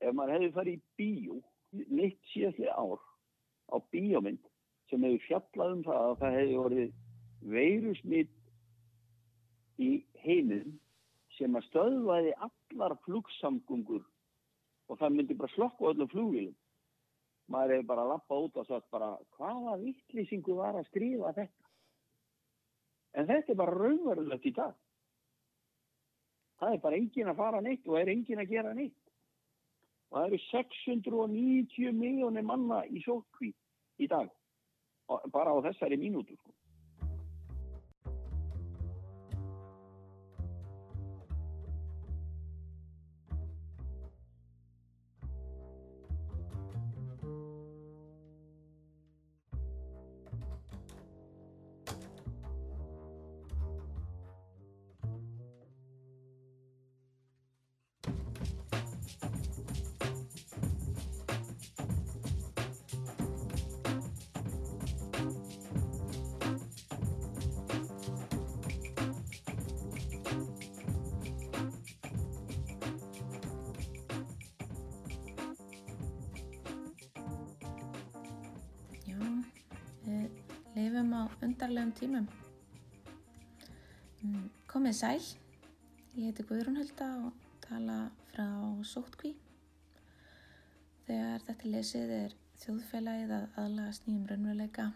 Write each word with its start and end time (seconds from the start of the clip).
ef 0.00 0.16
maður 0.16 0.36
hefði 0.36 0.52
farið 0.56 0.76
í 0.76 0.82
bíó 1.00 1.38
neitt 1.88 2.20
síðastlega 2.32 2.74
ár 2.74 3.00
á 3.70 3.76
bíómynd 3.94 4.44
sem 4.90 5.04
hefur 5.06 5.26
fjallað 5.26 5.74
um 5.76 5.82
það 5.86 6.04
að 6.04 6.18
það 6.22 6.36
hefði 6.38 6.60
orðið 6.64 6.94
veirusmitt 7.54 8.36
í 9.80 9.90
heiminn 10.24 10.78
sem 11.38 11.56
að 11.56 11.66
stöðvaði 11.70 12.32
allar 12.46 12.96
flugsamgungur 13.06 14.02
og 14.90 14.98
það 14.98 15.14
myndi 15.16 15.38
bara 15.38 15.54
slokka 15.54 15.92
öllum 15.92 16.10
flugvílum. 16.10 16.56
Maður 17.50 17.76
hefði 17.76 17.88
bara 17.88 18.06
lappað 18.10 18.44
út 18.46 18.60
og 18.60 18.66
sagt 18.68 18.90
bara 18.94 19.10
hvaða 19.36 19.78
vittlýsingu 19.80 20.56
var 20.58 20.78
að 20.78 20.88
skrifa 20.90 21.32
þetta. 21.38 21.68
En 23.18 23.26
þetta 23.30 23.54
er 23.54 23.58
bara 23.58 23.78
raunverulegt 23.78 24.46
í 24.46 24.52
dag. 24.54 24.74
Það 26.60 26.74
er 26.76 26.82
bara 26.84 26.98
engin 27.00 27.30
að 27.32 27.40
fara 27.40 27.62
neitt 27.64 27.88
og 27.88 27.98
er 27.98 28.12
engin 28.12 28.42
að 28.42 28.52
gera 28.52 28.74
neitt. 28.76 28.99
Og 30.10 30.18
það 30.18 30.26
eru 30.26 30.38
690 30.50 31.92
miljónir 31.94 32.46
manna 32.46 32.82
í 32.90 33.02
sótkví 33.04 33.52
í 34.02 34.08
dag. 34.10 34.30
Bara 35.30 35.54
á 35.54 35.58
þessari 35.70 35.98
mínútu 36.00 36.34
sko. 36.34 36.50
Lifum 80.80 81.12
á 81.12 81.22
undarlegum 81.44 81.92
tímum. 81.92 82.26
Mm, 84.24 84.46
komið 84.70 84.94
sæl, 84.96 85.24
ég 86.16 86.30
heiti 86.30 86.44
Guðrún 86.48 86.78
Hulda 86.80 87.08
og 87.26 87.40
tala 87.60 87.96
frá 88.30 88.46
Sóttkví. 88.88 89.34
Þegar 91.04 91.44
þetta 91.44 91.72
lesið 91.74 92.12
er 92.16 92.36
þjóðfélagið 92.62 93.34
að 93.36 93.58
aðlagast 93.60 94.06
nýjum 94.08 94.28
raunveruleika 94.30 94.86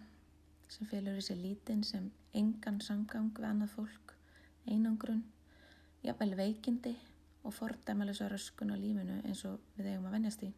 sem 0.73 0.89
félur 0.89 1.19
í 1.21 1.25
sig 1.27 1.41
lítinn 1.43 1.83
sem 1.85 2.07
engan 2.33 2.81
samgang 2.85 3.33
við 3.37 3.49
annað 3.51 3.75
fólk, 3.75 4.15
einangrun, 4.65 5.21
jafnvel 6.07 6.39
veikindi 6.39 6.95
og 7.45 7.53
fordæmalisa 7.59 8.31
röskun 8.33 8.73
á 8.73 8.77
lífinu 8.81 9.19
eins 9.21 9.45
og 9.51 9.61
við 9.77 9.91
eigum 9.93 10.09
að 10.09 10.17
vennjast 10.17 10.47
í. 10.49 10.55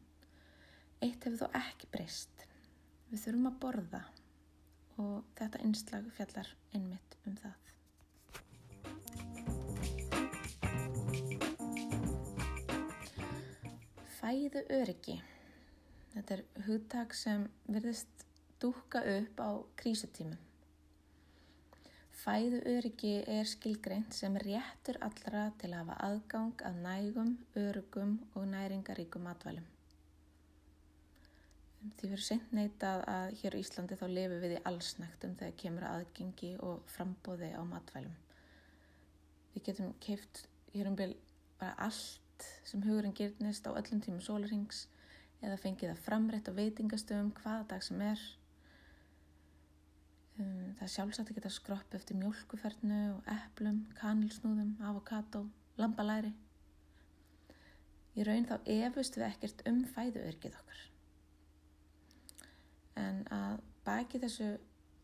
Eitt 1.03 1.27
hefur 1.27 1.43
þó 1.43 1.59
ekki 1.65 1.91
breyst. 1.91 2.47
Við 3.11 3.25
þurfum 3.25 3.51
að 3.51 3.59
borða 3.67 4.05
og 5.03 5.25
þetta 5.39 5.63
einslag 5.65 6.09
fjallar 6.17 6.51
einmitt 6.75 7.17
um 7.27 7.37
það. 7.43 7.55
Fæðu 14.17 14.63
öryggi. 14.75 15.21
Þetta 16.17 16.35
er 16.39 16.43
hugtak 16.67 17.15
sem 17.15 17.45
virðist 17.69 18.27
dúka 18.63 19.05
upp 19.19 19.39
á 19.39 19.51
krísutímum. 19.79 20.41
Fæðu 22.27 22.62
öryggi 22.73 23.12
er 23.31 23.47
skilgreint 23.47 24.17
sem 24.17 24.35
réttur 24.43 24.99
allra 25.05 25.45
til 25.61 25.71
að 25.71 25.79
hafa 25.85 26.01
aðgang 26.09 26.67
að 26.67 26.83
nægum, 26.89 27.33
örugum 27.61 28.19
og 28.35 28.49
næringaríkum 28.51 29.29
matvælum. 29.29 29.75
Því 31.95 32.09
fyrir 32.11 32.23
sent 32.25 32.53
neitað 32.57 33.03
að 33.11 33.35
hér 33.41 33.55
á 33.55 33.61
Íslandi 33.61 33.97
þá 33.99 34.07
lifum 34.11 34.41
við 34.43 34.55
í 34.57 34.63
allsnæktum 34.69 35.35
þegar 35.39 35.59
kemur 35.61 35.85
aðgengi 35.87 36.53
og 36.67 36.81
frambóði 36.91 37.51
á 37.55 37.63
matvælum. 37.69 38.17
Við 39.55 39.67
getum 39.69 39.93
keift 40.03 40.41
hér 40.73 40.91
um 40.91 40.97
byrj 40.99 41.15
bara 41.61 41.77
allt 41.87 42.49
sem 42.69 42.83
hugurinn 42.85 43.15
gerðnist 43.17 43.69
á 43.69 43.77
öllum 43.77 44.01
tímum 44.03 44.25
sólarings 44.25 44.87
eða 45.45 45.61
fengið 45.61 45.93
að 45.93 46.03
framrætt 46.09 46.51
á 46.51 46.59
veitingastöfum 46.59 47.31
hvaða 47.39 47.69
dag 47.71 47.87
sem 47.87 48.03
er. 48.09 48.25
Um, 50.41 50.75
það 50.81 50.85
er 50.89 50.93
sjálfsagt 50.97 51.31
að 51.31 51.39
geta 51.39 51.55
skropp 51.55 51.95
eftir 51.97 52.19
mjölkufernu 52.21 53.01
og 53.15 53.31
eplum, 53.37 53.85
kanilsnúðum, 54.01 54.75
avokado, 54.85 55.47
lambalæri. 55.81 56.35
Í 58.17 58.27
raun 58.27 58.49
þá 58.49 58.59
efust 58.81 59.17
við 59.21 59.31
ekkert 59.31 59.67
um 59.71 59.83
fæðuörgið 59.95 60.61
okkar 60.61 60.85
en 63.01 63.23
að 63.33 63.61
baki 63.87 64.21
þessu 64.23 64.49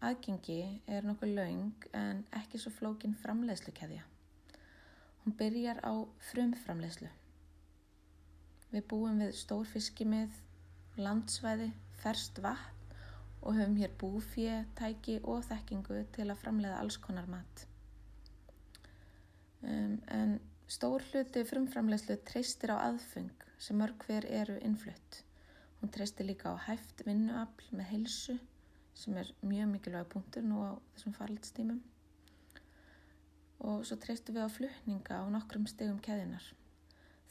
aðgengi 0.03 0.61
er 0.91 1.07
nokkuð 1.07 1.35
laung 1.37 1.87
en 1.95 2.25
ekki 2.41 2.59
svo 2.59 2.73
flókin 2.75 3.15
framleiðslu 3.23 3.75
keðja. 3.77 4.05
Hún 5.23 5.37
byrjar 5.39 5.79
á 5.87 5.95
frumframleiðslu. 6.33 7.11
Við 8.73 8.87
búum 8.91 9.21
við 9.23 9.35
stórfiskimið, 9.39 10.39
landsvæði, 10.99 11.69
ferst 12.03 12.41
vatn 12.43 12.81
og 13.43 13.59
höfum 13.59 13.77
hér 13.79 13.93
búfjö, 13.99 14.63
tæki 14.79 15.19
og 15.23 15.45
þekkingu 15.47 16.03
til 16.15 16.29
að 16.31 16.41
framleiða 16.43 16.79
alls 16.83 16.99
konar 17.03 17.29
mat. 17.31 17.67
Um, 19.63 19.99
en 20.11 20.39
stór 20.71 21.05
hluti 21.11 21.45
frumframleiðslu 21.47 22.19
treystir 22.27 22.75
á 22.75 22.83
aðfeng 22.89 23.47
sem 23.63 23.79
mörg 23.79 24.07
hver 24.07 24.27
eru 24.27 24.59
innflutt. 24.67 25.23
Hún 25.83 25.91
treysti 25.91 26.23
líka 26.23 26.53
á 26.55 26.57
hæft 26.63 27.01
vinnuafl 27.03 27.73
með 27.75 27.89
helsu 27.91 28.35
sem 28.95 29.17
er 29.19 29.31
mjög 29.43 29.71
mikilvæg 29.73 30.05
punktur 30.13 30.45
nú 30.47 30.61
á 30.63 30.79
þessum 30.95 31.15
faraldstímum. 31.17 31.81
Og 33.67 33.83
svo 33.89 33.97
treystu 34.05 34.31
við 34.37 34.47
á 34.47 34.55
flutninga 34.57 35.19
á 35.19 35.27
nokkrum 35.35 35.67
stegum 35.67 35.99
keðinar. 36.07 36.47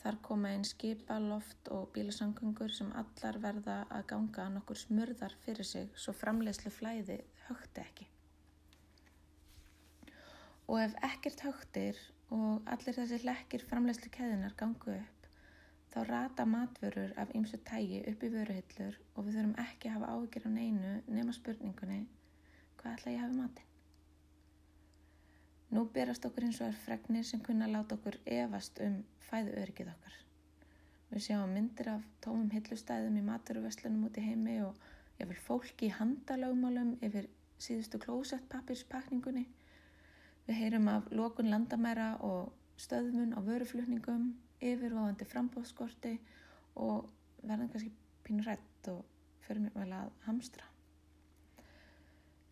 Þar 0.02 0.18
koma 0.28 0.52
einn 0.52 0.68
skipa, 0.68 1.16
loft 1.24 1.72
og 1.72 1.88
bílasangöngur 1.96 2.76
sem 2.76 2.92
allar 3.04 3.40
verða 3.40 3.78
að 3.88 4.06
ganga 4.12 4.50
nokkur 4.58 4.84
smurðar 4.84 5.38
fyrir 5.46 5.72
sig 5.72 5.96
svo 5.96 6.12
framlegslu 6.12 6.74
flæði 6.76 7.22
högti 7.48 7.86
ekki. 7.86 8.10
Og 10.68 10.84
ef 10.90 11.00
ekkert 11.14 11.48
högtir 11.48 12.04
og 12.36 12.68
allir 12.76 13.00
þessi 13.00 13.24
lekkir 13.24 13.64
framlegslu 13.72 14.12
keðinar 14.12 14.60
gangu 14.60 15.00
upp 15.00 15.21
þá 15.92 16.00
rata 16.08 16.46
matvörur 16.48 17.12
af 17.20 17.34
ymsu 17.36 17.60
tægi 17.68 18.00
upp 18.12 18.24
í 18.24 18.32
vöruhillur 18.36 18.98
og 19.16 19.26
við 19.26 19.38
þurfum 19.38 19.58
ekki 19.66 19.90
að 19.90 19.98
hafa 19.98 20.14
ágjör 20.16 20.48
á 20.48 20.52
neinu 20.56 20.94
nema 21.08 21.36
spurningunni 21.36 22.00
hvað 22.82 22.94
ætla 22.96 23.12
ég 23.14 23.20
að 23.20 23.26
hafa 23.26 23.40
matinn? 23.42 23.68
Nú 25.72 25.86
berast 25.96 26.26
okkur 26.28 26.48
eins 26.48 26.62
og 26.62 26.68
er 26.68 26.80
fregnir 26.86 27.28
sem 27.28 27.44
kunna 27.44 27.68
láta 27.72 27.96
okkur 27.96 28.18
evast 28.38 28.80
um 28.84 28.98
fæðu 29.28 29.54
öryggið 29.62 29.92
okkar. 29.94 30.16
Við 31.12 31.26
sjáum 31.28 31.54
myndir 31.56 31.92
af 31.94 32.08
tómum 32.24 32.50
hillustæðum 32.52 33.20
í 33.20 33.24
maturuvesslunum 33.28 34.08
út 34.08 34.20
í 34.20 34.26
heimi 34.26 34.58
og 34.66 34.80
vil 35.22 35.40
fólki 35.46 35.88
í 35.88 35.96
handalögmálum 35.96 36.96
yfir 37.06 37.28
síðustu 37.62 38.00
klósettpapirspakningunni. 38.02 39.46
Við 40.48 40.58
heyrum 40.58 40.88
af 40.92 41.12
lokun 41.14 41.52
landamæra 41.54 42.16
og 42.26 42.52
stöðmun 42.82 43.36
á 43.38 43.40
vöruflutningum 43.46 44.32
yfirváðandi 44.62 45.28
frambóðskorti 45.28 46.14
og 46.82 47.10
verðan 47.42 47.72
kannski 47.74 47.92
pínur 48.26 48.48
rætt 48.48 48.92
og 48.92 49.02
fyrir 49.46 49.66
mér 49.66 49.78
vel 49.82 49.96
að 49.98 50.12
hamstra. 50.28 50.68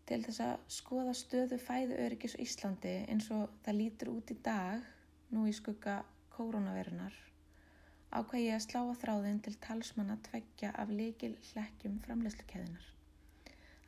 Til 0.09 0.23
þess 0.25 0.41
að 0.41 0.55
skoða 0.73 1.13
stöðu 1.13 1.59
fæðu 1.61 1.97
öryggis 2.05 2.33
á 2.33 2.41
Íslandi 2.41 2.93
eins 3.13 3.29
og 3.33 3.51
það 3.65 3.77
lítur 3.77 4.09
út 4.15 4.31
í 4.33 4.37
dag, 4.45 4.85
nú 5.29 5.45
í 5.45 5.53
skugga 5.53 5.99
koronavirunar, 6.33 7.13
ákvað 8.09 8.45
ég 8.47 8.57
að 8.57 8.65
slá 8.65 8.79
að 8.81 8.95
þráðin 9.03 9.43
til 9.45 9.53
talsmanna 9.61 10.17
tveggja 10.25 10.73
af 10.81 10.89
leikil 10.89 11.35
hlekkjum 11.51 11.99
framlegslukeðinar. 12.07 12.89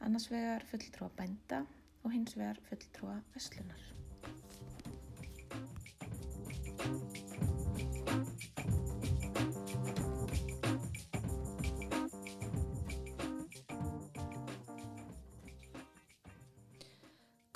Annars 0.06 0.30
vegar 0.30 0.66
fulltrúa 0.69 1.10
bænda 1.18 1.66
og 2.04 2.13
hins 2.13 2.38
vegar 2.38 2.62
fulltrúa 2.69 3.18
vestlunar. 3.34 4.11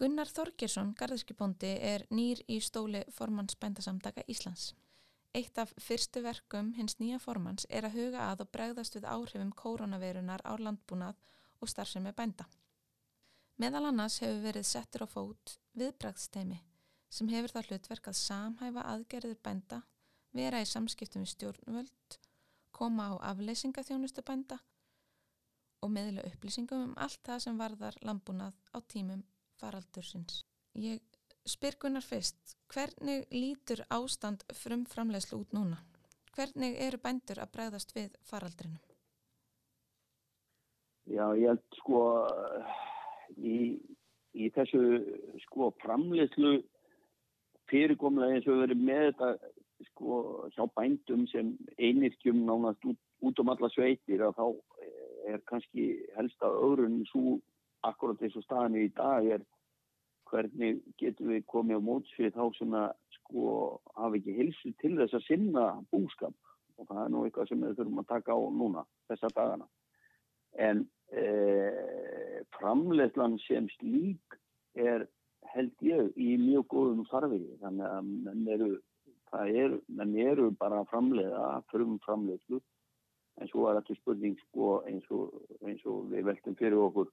Gunnar 0.06 0.30
Þorgersson, 0.30 0.92
garðskipóndi, 0.94 1.72
er 1.82 2.04
nýr 2.14 2.38
í 2.52 2.60
stóli 2.62 3.00
formans 3.10 3.56
bændasamtaka 3.58 4.22
Íslands. 4.30 4.68
Eitt 5.34 5.58
af 5.58 5.72
fyrstu 5.82 6.22
verkum 6.22 6.68
hins 6.78 7.00
nýja 7.00 7.18
formans 7.24 7.66
er 7.74 7.88
að 7.88 7.98
huga 7.98 8.28
að 8.28 8.44
og 8.46 8.52
bregðast 8.54 9.00
við 9.00 9.10
áhrifum 9.10 9.56
koronavirunar 9.64 10.46
á 10.46 10.54
landbúnað 10.62 11.18
og 11.58 11.74
starfsemi 11.74 12.14
bænda. 12.14 12.46
Meðal 13.58 13.88
annars 13.90 14.20
hefur 14.22 14.46
verið 14.46 14.70
settur 14.76 15.06
á 15.06 15.14
fót 15.16 15.58
viðbregðsteimi 15.74 16.62
sem 17.10 17.34
hefur 17.34 17.58
það 17.58 17.72
hlutverk 17.72 18.14
að 18.14 18.22
samhæfa 18.22 18.88
aðgerðir 18.94 19.42
bænda, 19.42 19.82
vera 20.38 20.62
í 20.62 20.70
samskiptum 20.70 21.26
við 21.26 21.34
stjórnvöld, 21.34 22.20
koma 22.70 23.10
á 23.10 23.34
afleysingaþjónustu 23.34 24.22
bænda 24.22 24.62
og 25.82 25.98
meðla 25.98 26.30
upplýsingum 26.30 26.92
um 26.92 27.00
allt 27.02 27.24
það 27.26 27.48
sem 27.48 27.58
varðar 27.58 27.98
landbúnað 28.06 28.54
á 28.70 28.78
tímum 28.86 29.26
faraldursins. 29.60 30.44
Ég 30.76 31.02
spyr 31.48 31.78
Gunnar 31.80 32.04
fyrst, 32.04 32.58
hvernig 32.74 33.28
lítur 33.32 33.86
ástand 33.94 34.44
frum 34.54 34.86
framlegslu 34.90 35.44
út 35.44 35.56
núna? 35.56 35.80
Hvernig 36.36 36.76
eru 36.84 37.00
bændur 37.00 37.40
að 37.40 37.52
bregðast 37.56 37.94
við 37.96 38.16
faraldrinum? 38.28 38.82
Já, 41.06 41.26
ég 41.38 41.52
held 41.52 41.78
sko 41.80 42.00
í, 43.38 43.58
í 44.34 44.50
þessu 44.56 44.82
sko 45.46 45.70
framlegslu 45.84 46.58
fyrirkomlega 47.70 48.40
eins 48.40 48.50
og 48.50 48.64
verið 48.64 48.82
með 48.90 49.06
þetta 49.12 49.30
sko 49.92 50.20
hjá 50.56 50.64
bændum 50.78 51.26
sem 51.30 51.54
einirkjum 51.78 52.44
nánast 52.48 52.86
út, 52.90 53.00
út 53.22 53.42
um 53.42 53.52
alla 53.54 53.70
sveitir 53.74 54.24
að 54.26 54.38
þá 54.40 54.46
er 55.32 55.44
kannski 55.50 55.88
helsta 56.18 56.50
öðrun 56.50 57.04
svo 57.10 57.38
akkurat 57.90 58.22
eins 58.24 58.36
og 58.40 58.46
staðinu 58.46 58.86
í 58.86 58.92
dag 58.98 59.28
er 59.38 59.46
hvernig 60.30 60.82
getum 61.00 61.32
við 61.34 61.46
komið 61.52 61.82
á 61.82 61.88
mótsfið 61.88 62.36
þá 62.36 62.46
sem 62.58 62.76
að 62.80 62.88
sko 63.18 63.48
hafa 63.96 64.20
ekki 64.20 64.36
hilsu 64.40 64.74
til 64.82 64.96
þess 65.00 65.18
að 65.18 65.26
sinna 65.28 65.66
búskap? 65.94 66.36
Og 66.76 66.88
það 66.90 67.02
er 67.06 67.12
nú 67.14 67.24
eitthvað 67.24 67.50
sem 67.50 67.62
við 67.64 67.78
þurfum 67.78 68.02
að 68.02 68.10
taka 68.12 68.36
á 68.36 68.40
núna 68.52 68.86
þessa 69.10 69.30
dagana. 69.36 69.68
En 70.56 70.82
e, 71.12 71.26
framlegslan 72.58 73.38
sem 73.46 73.70
slík 73.78 74.40
er 74.76 75.08
held 75.54 75.86
ég 75.86 76.12
í 76.20 76.36
mjög 76.42 76.68
góðum 76.74 77.06
farfiði 77.10 77.56
þannig 77.62 77.88
að 77.88 78.10
menn 78.26 78.48
eru, 78.56 78.70
er, 79.40 79.78
menn 79.88 80.16
eru 80.20 80.50
bara 80.60 80.82
að 80.82 80.90
framlega 80.92 81.44
frum 81.72 81.96
framlegslu 82.06 82.60
en 83.42 83.52
svo 83.52 83.68
er 83.70 83.80
þetta 83.80 83.98
spurning 84.00 84.36
sko 84.46 84.80
eins 84.90 85.08
og, 85.16 85.36
eins 85.64 85.84
og 85.90 86.10
við 86.12 86.28
veltum 86.30 86.58
fyrir 86.60 86.82
okkur 86.88 87.12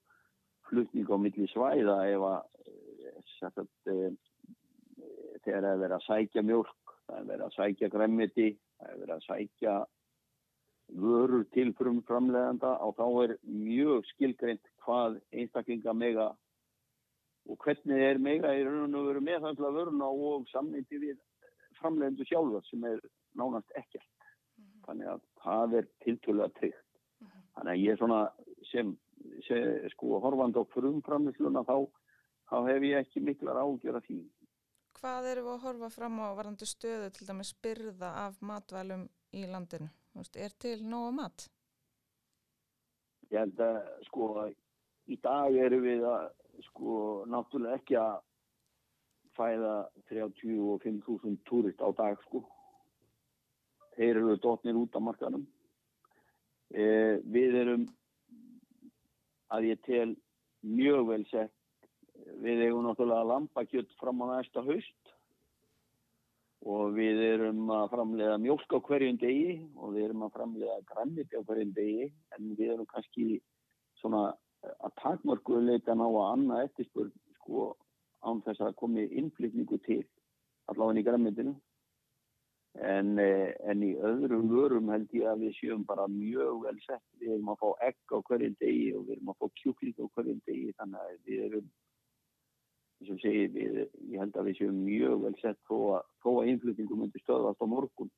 flutning 0.69 1.09
á 1.09 1.17
milli 1.17 1.47
svæða 1.51 1.97
ef 2.11 2.27
að, 2.29 2.39
að, 3.43 3.57
að 3.57 4.15
þegar 5.43 5.61
það 5.63 5.71
er 5.73 5.81
verið 5.83 5.97
að 5.97 6.07
sækja 6.07 6.45
mjölk 6.47 6.95
það 7.07 7.17
er 7.19 7.27
verið 7.31 7.45
að 7.47 7.57
sækja 7.57 7.91
gremmiti 7.95 8.47
það 8.53 8.93
er 8.93 9.01
verið 9.01 9.15
að 9.15 9.27
sækja 9.27 9.75
vörur 11.03 11.43
til 11.55 11.73
frum 11.77 12.01
framleganda 12.07 12.77
og 12.85 12.95
þá 12.99 13.05
er 13.23 13.35
mjög 13.47 14.07
skilgreint 14.11 14.71
hvað 14.85 15.19
einstaklinga 15.31 15.93
mega 15.95 16.31
og 17.49 17.59
hvernig 17.63 18.03
er 18.07 18.19
mega 18.21 18.53
í 18.55 18.63
raun 18.63 18.95
og 18.95 19.09
veru 19.09 19.23
með 19.23 19.45
þannig 19.45 19.67
að 19.67 19.77
vöruna 19.79 20.09
og 20.09 20.49
samniti 20.51 20.99
við 21.01 21.17
framlegandu 21.79 22.27
sjálfa 22.29 22.61
sem 22.69 22.83
er 22.87 23.01
nánast 23.39 23.71
ekkert. 23.79 24.09
Þannig 24.85 25.09
að 25.13 25.23
það 25.43 25.77
er 25.79 25.89
tiltölulega 26.05 26.59
tryggt. 26.59 26.85
Uh 27.23 27.27
-huh. 27.27 27.41
þannig 27.55 27.73
að 27.73 27.83
ég 27.83 27.91
er 27.91 27.97
svona 27.97 28.21
sem 28.71 28.97
sko 29.93 30.19
horfand 30.23 30.57
á 30.59 30.63
frumframlýsluna 30.73 31.65
þá, 31.67 31.75
þá 32.49 32.57
hef 32.69 32.87
ég 32.89 33.03
ekki 33.03 33.23
miklar 33.25 33.59
ágjör 33.63 33.99
að 33.99 34.07
því 34.09 34.21
Hvað 35.03 35.25
eru 35.33 35.41
við 35.43 35.51
að 35.51 35.63
horfa 35.65 35.89
fram 35.91 36.19
á 36.23 36.27
varandi 36.37 36.65
stöðu 36.69 37.09
til 37.11 37.25
dæmis 37.27 37.49
spyrða 37.51 38.11
af 38.21 38.37
matvælum 38.39 39.01
í 39.35 39.41
landinu? 39.49 39.89
Veist, 40.15 40.37
er 40.37 40.53
til 40.63 40.77
nóga 40.87 41.09
mat? 41.17 41.47
Ég 43.33 43.41
held 43.41 43.59
að 43.65 43.79
sko 44.07 44.27
í 45.11 45.17
dag 45.19 45.57
eru 45.65 45.81
við 45.83 46.05
að 46.07 46.29
sko 46.69 46.93
náttúrulega 47.27 47.81
ekki 47.81 47.97
að 47.99 48.21
fæða 49.35 49.73
35.000 50.11 51.41
túrist 51.49 51.81
á 51.81 51.89
dag 51.97 52.19
sko 52.27 52.43
þeir 53.97 54.21
eru 54.21 54.37
dotnir 54.41 54.77
út 54.77 54.95
af 54.95 55.03
markanum 55.03 55.43
eh, 56.73 57.17
við 57.25 57.57
erum 57.63 57.87
að 59.53 59.69
ég 59.69 59.81
tel 59.85 60.09
mjög 60.63 61.07
vel 61.09 61.23
sett. 61.31 61.53
Við 62.43 62.67
eigum 62.67 62.85
náttúrulega 62.87 63.27
lampakjött 63.29 63.91
fram 63.99 64.21
á 64.23 64.25
næsta 64.37 64.63
haust 64.65 65.13
og 66.63 66.93
við 66.95 67.19
erum 67.25 67.67
að 67.75 67.89
framlega 67.91 68.37
mjölk 68.39 68.71
á 68.71 68.79
hverjum 68.87 69.17
degi 69.19 69.57
og 69.75 69.95
við 69.95 70.05
erum 70.07 70.23
að 70.23 70.35
framlega 70.37 70.77
granniti 70.87 71.35
á 71.35 71.43
hverjum 71.43 71.73
degi 71.75 72.07
en 72.37 72.53
við 72.55 72.71
erum 72.75 72.87
kannski 72.87 73.41
svona 73.99 74.29
að 74.63 74.95
takmörguleika 75.01 75.95
ná 75.97 76.05
að 76.07 76.29
annað 76.29 76.63
eftirspurn 76.69 77.11
sko 77.41 77.73
án 78.23 78.39
þess 78.45 78.63
að 78.63 78.77
komi 78.79 79.03
innflytningu 79.19 79.79
til 79.83 80.01
allavega 80.71 81.01
í 81.01 81.07
grannitinu 81.09 81.55
En, 82.73 83.19
eh, 83.19 83.53
en 83.69 83.83
í 83.85 83.91
öðrum 84.01 84.47
vörum 84.49 84.87
held 84.89 85.11
ég 85.13 85.27
að 85.29 85.43
við 85.45 85.57
séum 85.59 85.83
bara 85.85 86.07
mjög 86.09 86.63
vel 86.63 86.79
sett. 86.81 87.03
Við 87.21 87.35
erum 87.35 87.51
að 87.53 87.59
fá 87.61 87.85
egg 87.87 87.97
á 88.09 88.17
hverjum 88.17 88.55
degi 88.59 88.87
og 88.97 89.03
við 89.05 89.15
erum 89.15 89.29
að 89.29 89.37
fá 89.41 89.49
kjúkling 89.61 89.99
á 90.01 90.05
hverjum 90.15 90.39
degi 90.47 90.73
þannig 90.79 91.03
að 91.03 91.19
við 91.27 91.43
erum, 91.47 91.67
og 93.03 93.19
segir, 93.21 93.51
við, 93.53 93.77
ég 94.09 94.23
held 94.23 94.39
að 94.39 94.49
við 94.49 94.57
séum 94.57 94.79
mjög 94.87 95.21
vel 95.21 95.33
sett 95.41 95.59
þó 95.69 95.77
að, 95.99 96.09
að 96.31 96.49
innflutningum 96.49 97.05
undir 97.05 97.21
stöðast 97.21 97.61
á 97.61 97.67
morgun. 97.69 98.11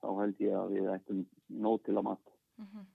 Þá 0.00 0.08
held 0.22 0.40
ég 0.40 0.56
að 0.56 0.72
við 0.72 0.88
ættum 0.94 1.24
nót 1.66 1.84
til 1.84 1.96
að 1.98 2.06
matta. 2.08 2.36
Uh 2.56 2.64
-huh. 2.72 2.86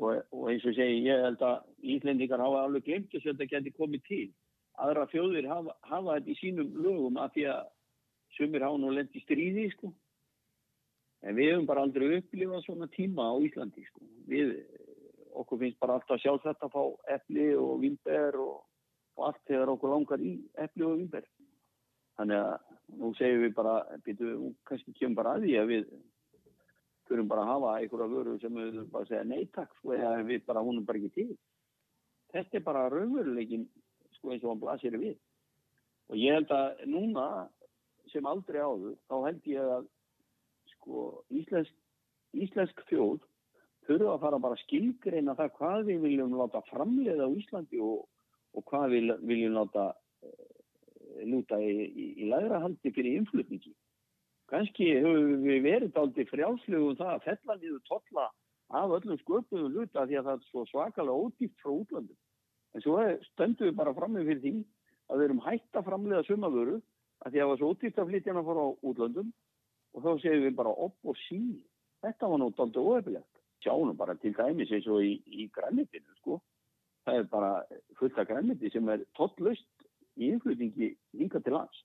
og, 0.00 0.22
og 0.32 0.50
eins 0.50 0.64
og 0.64 0.74
segir, 0.76 1.08
ég 1.08 1.24
held 1.24 1.40
að 1.40 1.64
Íslendingar 1.94 2.40
hafa 2.40 2.64
alveg 2.64 2.84
glemt 2.84 3.08
þess 3.12 3.26
að 3.26 3.32
þetta 3.32 3.52
geti 3.56 3.72
komið 3.80 4.04
til. 4.08 4.28
Aðra 4.76 5.06
fjóðir 5.08 5.48
hafa, 5.48 5.72
hafa 5.88 6.18
þetta 6.18 6.30
í 6.30 6.38
sínum 6.42 6.70
lögum 6.84 7.16
að 7.16 7.32
því 7.32 7.44
að 7.54 7.64
sumir 8.36 8.64
hafa 8.66 8.80
nú 8.80 8.92
lendið 8.94 9.24
stríði 9.24 9.68
sko. 9.74 9.92
en 11.24 11.36
við 11.36 11.52
hefum 11.52 11.66
bara 11.66 11.84
aldrei 11.86 12.18
upplifað 12.18 12.64
svona 12.66 12.88
tíma 12.92 13.30
á 13.30 13.34
Íslandi 13.46 13.84
sko. 13.88 14.04
við, 14.28 14.54
okkur 15.34 15.62
finnst 15.62 15.80
bara 15.80 15.98
alltaf 15.98 16.20
sjálfsagt 16.22 16.62
að 16.62 16.74
fá 16.74 16.82
eppli 17.16 17.48
og 17.58 17.80
vimber 17.82 18.38
og, 18.38 18.64
og 19.16 19.26
allt 19.28 19.42
þegar 19.48 19.74
okkur 19.74 19.94
langar 19.94 20.22
í 20.22 20.34
eppli 20.66 20.86
og 20.86 20.98
vimber 20.98 21.28
þannig 22.18 22.40
að 22.40 22.98
nú 23.00 23.12
segjum 23.18 23.42
við 23.42 23.54
bara 23.56 23.78
býtum 24.04 24.30
við 24.30 24.58
kannski 24.68 24.94
kemur 24.98 25.22
bara 25.22 25.36
að 25.36 25.46
því 25.46 25.56
að 25.58 25.70
við 25.72 25.86
þurfum 27.08 27.30
bara 27.30 27.44
að 27.44 27.50
hafa 27.52 27.72
einhverja 27.80 28.12
vöru 28.12 28.36
sem 28.40 28.58
við 28.58 28.70
þurfum 28.70 28.92
bara 28.92 29.06
að 29.06 29.12
segja 29.12 29.30
neittak 29.30 29.76
sko 29.78 29.96
eða 29.96 30.12
við 30.28 30.46
bara 30.46 30.64
húnum 30.64 30.86
bara 30.88 31.00
ekki 31.00 31.14
til 31.18 31.36
þetta 32.34 32.58
er 32.58 32.66
bara 32.68 32.88
raunveruleikin 32.92 33.66
sko 34.18 34.32
eins 34.32 34.44
og 34.44 34.52
hann 34.52 34.62
blasir 34.62 34.98
við 35.00 35.16
og 36.10 36.20
ég 36.20 36.36
held 36.36 36.54
að 36.54 36.84
núna 36.90 37.26
sem 38.14 38.26
aldrei 38.30 38.62
áður, 38.62 38.96
þá 39.10 39.16
held 39.26 39.48
ég 39.50 39.70
að 39.76 39.86
sko 40.72 41.04
íslensk, 41.34 41.76
íslensk 42.34 42.82
þjóð 42.88 43.22
þurfa 43.88 44.14
að 44.14 44.22
fara 44.24 44.40
bara 44.46 44.60
skilgreina 44.62 45.36
það 45.38 45.54
hvað 45.58 45.86
við 45.90 46.04
viljum 46.08 46.36
láta 46.38 46.62
framleiða 46.70 47.28
á 47.28 47.36
Íslandi 47.36 47.80
og, 47.84 48.04
og 48.56 48.66
hvað 48.70 48.94
við 48.94 49.10
viljum 49.28 49.58
láta 49.58 49.90
uh, 49.92 50.54
lúta 51.28 51.60
í, 51.60 51.74
í, 51.88 52.06
í 52.24 52.30
lærahaldi 52.30 52.92
fyrir 52.94 53.20
innflutningi. 53.20 53.74
Kanski 54.52 54.90
hefur 54.98 55.36
við 55.44 55.62
verið 55.64 56.00
aldrei 56.00 56.26
frjálslegu 56.28 56.90
um 56.92 56.98
það 56.98 57.12
að 57.14 57.28
fella 57.28 57.58
niður 57.60 57.84
totla 57.88 58.26
af 58.74 58.96
öllum 58.98 59.20
sköpum 59.20 59.68
luta 59.72 60.06
því 60.08 60.18
að 60.20 60.28
það 60.28 60.34
er 60.34 60.48
svo 60.48 60.64
svakalega 60.70 61.20
ódýft 61.26 61.60
frá 61.62 61.72
útlandum. 61.74 62.18
En 62.74 62.84
svo 62.84 62.98
stöndum 63.30 63.70
við 63.70 63.78
bara 63.78 63.94
fram 63.96 64.16
með 64.16 64.30
fyrir 64.32 64.42
því 64.44 64.54
að 65.08 65.20
við 65.20 65.26
erum 65.28 65.44
hægt 65.44 65.78
að 65.78 65.88
framleiða 65.88 66.26
sumavöru 66.28 66.80
að 67.24 67.30
því 67.32 67.38
að 67.38 67.44
það 67.44 67.52
var 67.52 67.60
svo 67.60 67.70
útýrt 67.74 67.98
að 67.98 68.10
flytja 68.10 68.32
hana 68.32 68.46
fór 68.46 68.60
á 68.60 68.66
útlöndum 68.88 69.30
og 69.94 70.04
þá 70.04 70.10
séum 70.22 70.44
við 70.44 70.58
bara 70.58 70.76
upp 70.86 71.10
og 71.10 71.16
sí 71.26 71.40
þetta 72.04 72.28
var 72.30 72.42
náttúrulega 72.42 72.64
aldrei 72.64 72.84
óefilegt 72.84 73.34
sjáum 73.64 73.96
bara 73.96 74.14
til 74.14 74.34
dæmis 74.36 74.72
eins 74.72 74.86
og 74.86 75.02
í, 75.04 75.14
í 75.24 75.48
grænitinu 75.54 76.18
sko. 76.20 76.40
Það 77.04 77.18
er 77.18 77.26
bara 77.32 77.52
fullt 77.98 78.18
af 78.18 78.28
græniti 78.28 78.70
sem 78.72 78.88
er 78.88 79.04
totlust 79.16 79.66
í 80.16 80.30
innflutningi 80.32 80.94
hinga 81.18 81.40
til 81.40 81.56
lands. 81.56 81.84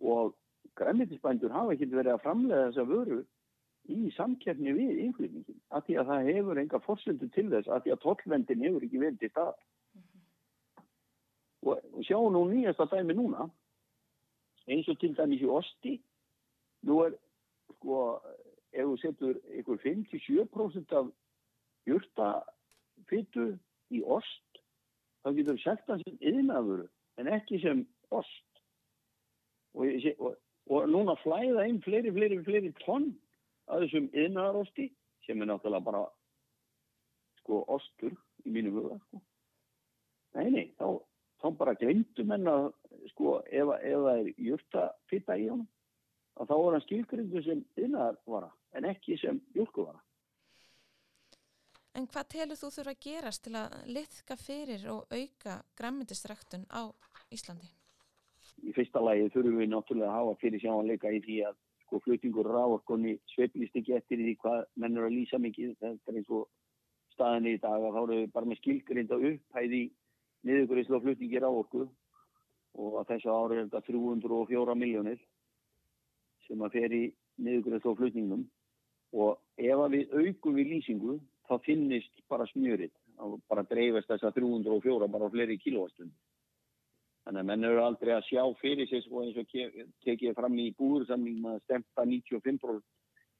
Og 0.00 0.34
grænitispændur 0.78 1.54
hafa 1.54 1.74
ekki 1.74 1.90
verið 1.92 2.14
að 2.14 2.24
framlega 2.24 2.68
þessa 2.70 2.86
vöru 2.90 3.20
í 3.90 4.10
samkjafni 4.16 4.74
við 4.74 5.02
innflutningin 5.04 5.60
af 5.76 5.84
því 5.86 5.98
að 6.00 6.10
það 6.10 6.30
hefur 6.30 6.62
enga 6.62 6.82
fórsöndu 6.86 7.30
til 7.34 7.50
þess 7.52 7.68
af 7.68 7.84
því 7.84 7.94
að 7.94 8.02
tollvendin 8.06 8.64
hefur 8.64 8.86
ekki 8.86 9.02
verið 9.02 9.18
til 9.20 9.30
stað 9.30 9.52
-hmm. 9.52 10.86
og, 11.68 11.78
og 11.92 12.02
sjáum 12.08 12.32
nú 12.32 12.46
nýjasta 12.48 12.88
dæmi 12.90 13.14
núna 13.14 13.50
eins 14.70 14.88
og 14.88 14.98
til 15.00 15.14
dæmis 15.16 15.42
í 15.44 15.50
osti 15.50 15.98
nú 16.88 17.00
er 17.06 17.16
sko 17.74 18.00
ef 18.74 18.88
þú 18.88 18.96
setur 19.02 19.38
ykkur 19.60 19.82
57% 19.84 20.96
af 21.00 21.10
júrtafittu 21.88 23.50
í 23.94 24.02
ost 24.02 24.62
þá 25.24 25.34
getur 25.36 25.58
þú 25.58 25.62
sett 25.62 25.84
það 25.88 26.06
sem 26.06 26.18
yðnaður 26.32 26.86
en 27.20 27.30
ekki 27.36 27.60
sem 27.62 27.84
ost 28.10 28.62
og, 29.74 29.86
og 30.18 30.34
og 30.72 30.88
núna 30.88 31.16
flæða 31.20 31.66
inn 31.68 31.80
fleiri, 31.84 32.12
fleiri, 32.14 32.40
fleiri 32.44 32.72
tonn 32.84 33.10
að 33.68 33.84
þessum 33.84 34.06
yðnaðarosti 34.12 34.88
sem 35.26 35.40
er 35.42 35.50
náttúrulega 35.50 35.84
bara 35.84 36.04
sko 37.42 37.64
ostur 37.72 38.14
í 38.44 38.52
mínu 38.52 38.72
huga 38.72 38.98
sko. 39.02 39.20
Nei, 40.34 40.48
nei, 40.50 40.64
þá, 40.80 40.96
þá 41.44 41.50
bara 41.60 41.76
glemdu 41.76 42.24
menn 42.24 42.48
að 42.48 42.70
sko 43.12 43.36
ef, 43.44 43.68
ef 43.84 44.00
það 44.06 44.18
er 44.22 44.28
júrta 44.40 44.88
fitta 45.10 45.36
í 45.36 45.50
honum 45.50 45.68
að 46.40 46.50
þá 46.50 46.54
er 46.56 46.74
hann 46.74 46.84
skilgrindu 46.86 47.42
sem 47.44 47.60
yðnaðarvara 47.78 48.50
en 48.78 48.88
ekki 48.88 49.18
sem 49.20 49.38
júrkuvara. 49.54 50.00
En 51.94 52.08
hvað 52.10 52.30
telur 52.32 52.58
þú 52.58 52.70
þurfa 52.74 52.94
að 52.94 53.04
gerast 53.04 53.44
til 53.44 53.54
að 53.60 53.74
liðka 53.96 54.36
fyrir 54.40 54.86
og 54.90 55.12
auka 55.14 55.60
græmyndistræktun 55.78 56.64
á 56.74 56.90
Íslandi? 57.30 57.68
Í 58.66 58.72
fyrsta 58.74 59.02
lagi 59.04 59.28
þurfum 59.34 59.60
við 59.60 59.70
náttúrulega 59.70 60.10
að 60.10 60.18
hafa 60.18 60.40
fyrir 60.40 60.64
sjáanleika 60.64 61.12
í 61.14 61.20
því 61.22 61.38
að 61.50 61.60
sko 61.84 62.00
flutingur 62.02 62.48
rávorkonni 62.50 63.14
sveplist 63.30 63.76
ekki 63.78 63.94
eftir 64.00 64.22
því 64.24 64.34
hvað 64.42 64.64
menn 64.80 64.98
eru 64.98 65.10
að 65.10 65.16
lýsa 65.20 65.38
mikið. 65.38 65.76
Þetta 65.84 66.10
er 66.10 66.18
eins 66.18 66.32
og 66.34 66.48
staðinni 67.14 67.54
í 67.54 67.62
dag 67.62 67.78
að 67.78 67.94
þá 67.94 68.02
eru 68.02 68.18
bara 68.34 68.50
með 68.50 68.60
skilgrinda 68.62 69.20
upphæði 69.30 69.84
niðurgriðslu 70.44 70.98
og 70.98 71.06
flutingi 71.06 71.40
rávorku 71.42 71.86
og 72.74 72.98
að 73.00 73.14
þessu 73.14 73.32
ári 73.32 73.58
er 73.58 73.68
þetta 73.68 73.86
304 73.88 74.76
miljónir 74.80 75.22
sem 76.48 76.66
að 76.66 76.76
fer 76.78 76.96
í 76.96 77.04
niðurgriðslu 77.44 77.92
og 77.92 78.02
flutningum 78.02 78.44
og 79.14 79.38
ef 79.56 79.86
við 79.94 80.14
aukum 80.18 80.58
við 80.58 80.74
lýsingu 80.74 81.18
þá 81.48 81.58
finnist 81.64 82.22
bara 82.28 82.46
smjörið. 82.50 82.92
Bara 83.48 83.62
dreifast 83.68 84.08
þess 84.10 84.26
að 84.26 84.40
304 84.40 85.08
bara 85.12 85.28
á 85.30 85.32
fleiri 85.32 85.54
kilóastundir 85.62 86.16
Þannig 87.24 87.40
að 87.40 87.46
menn 87.48 87.64
eru 87.64 87.80
aldrei 87.80 88.10
að 88.12 88.26
sjá 88.26 88.42
fyrir 88.60 88.88
sig 88.88 89.00
sko 89.04 89.22
eins 89.24 89.36
og 89.40 89.52
tekið 90.04 90.34
fram 90.36 90.58
í 90.60 90.66
búðursamning 90.76 91.46
að 91.48 91.62
stemta 91.64 92.04
95% 92.04 92.82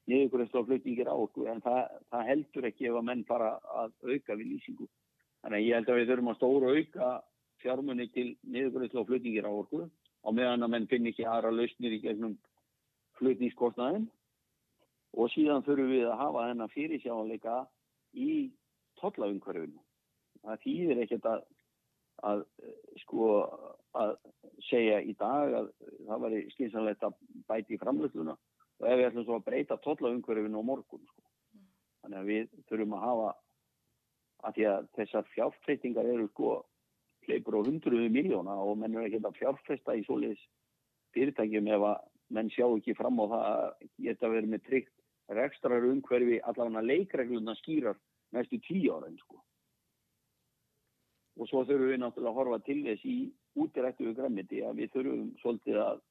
niðurgröðslu 0.09 0.61
og 0.61 0.69
flutningir 0.69 1.09
á 1.09 1.13
okkur 1.13 1.51
en 1.53 1.61
það, 1.65 1.91
það 2.13 2.29
heldur 2.31 2.67
ekki 2.69 2.87
ef 2.89 2.97
að 2.97 3.05
menn 3.11 3.21
fara 3.29 3.51
að 3.83 3.93
auka 4.09 4.37
við 4.39 4.55
lýsingu. 4.55 4.87
Þannig 5.45 5.59
að 5.59 5.67
ég 5.67 5.77
held 5.77 5.89
að 5.93 5.99
við 5.99 6.07
þurfum 6.09 6.31
að 6.31 6.37
stóru 6.39 6.73
auka 6.73 7.09
fjármunni 7.61 8.07
til 8.15 8.27
niðurgröðslu 8.49 9.01
og 9.01 9.09
flutningir 9.11 9.45
á 9.45 9.51
okkur 9.53 9.83
á 9.85 10.29
meðan 10.33 10.65
að 10.65 10.71
menn 10.73 10.87
finn 10.89 11.09
ekki 11.11 11.27
aðra 11.29 11.53
lausnir 11.53 11.93
í 11.93 12.01
gegnum 12.01 12.33
flutningskostnaðin 13.19 14.07
og 15.13 15.29
síðan 15.35 15.63
þurfum 15.67 15.91
við 15.93 16.07
að 16.09 16.21
hafa 16.23 16.47
þennan 16.49 16.73
fyrirsjáleika 16.73 17.59
í 18.17 18.31
tollaumhverfinu. 18.99 19.83
Það 20.41 20.65
þýðir 20.65 21.03
ekkert 21.05 21.29
að 21.29 21.45
að 22.23 22.43
sko 23.03 23.29
að 23.95 24.13
segja 24.69 24.99
í 25.03 25.13
dag 25.19 25.53
að 25.59 25.71
það 26.07 26.21
var 26.25 26.35
skynsanlegt 26.55 27.03
að 27.05 27.17
bæti 27.49 27.75
í 27.75 27.81
framlöfluna 27.81 28.35
og 28.35 28.87
ef 28.89 28.97
við 28.97 29.07
ætlum 29.09 29.25
svo 29.27 29.39
að 29.39 29.47
breyta 29.49 29.77
tollaumhverfinu 29.83 30.61
á 30.63 30.67
morgun 30.69 31.03
sko. 31.05 31.21
þannig 32.01 32.19
að 32.19 32.29
við 32.31 32.47
þurfum 32.69 32.95
að 32.95 33.05
hafa 33.05 33.29
að 34.43 34.57
því 34.57 34.65
að 34.71 34.89
þessar 34.97 35.29
fjárfreytingar 35.33 36.09
eru 36.11 36.27
sko 36.31 36.57
leipur 37.29 37.57
á 37.57 37.65
hundruðu 37.65 38.09
miljóna 38.13 38.57
og 38.61 38.77
menn 38.81 38.97
er 38.97 39.07
ekki 39.07 39.23
að 39.23 39.39
fjárfreysta 39.39 39.95
í 39.97 40.03
svoleiðis 40.05 40.43
fyrirtækjum 41.15 41.71
ef 41.77 41.87
að 41.89 42.03
menn 42.35 42.51
sjá 42.53 42.65
ekki 42.67 42.95
fram 42.97 43.21
á 43.21 43.25
það 43.31 43.47
að 43.49 43.89
geta 44.07 44.31
verið 44.33 44.53
með 44.53 44.63
tryggt 44.67 44.95
rekstrar 45.39 45.87
umhverfi 45.89 46.39
allavega 46.43 46.85
leikregluna 46.85 47.55
skýrar 47.61 47.97
næstu 48.35 48.59
tíu 48.61 48.93
ára 48.93 49.09
sko. 49.17 49.39
Og 51.35 51.49
svo 51.49 51.63
þurfum 51.67 51.91
við 51.91 52.01
náttúrulega 52.01 52.31
að 52.31 52.37
horfa 52.39 52.59
til 52.65 52.81
þess 52.85 53.05
í 53.09 53.17
útirættu 53.59 54.07
við 54.07 54.17
græmiti 54.19 54.61
að 54.63 54.81
við 54.81 54.91
þurfum 54.93 55.31
svolítið 55.41 55.79
að 55.83 56.01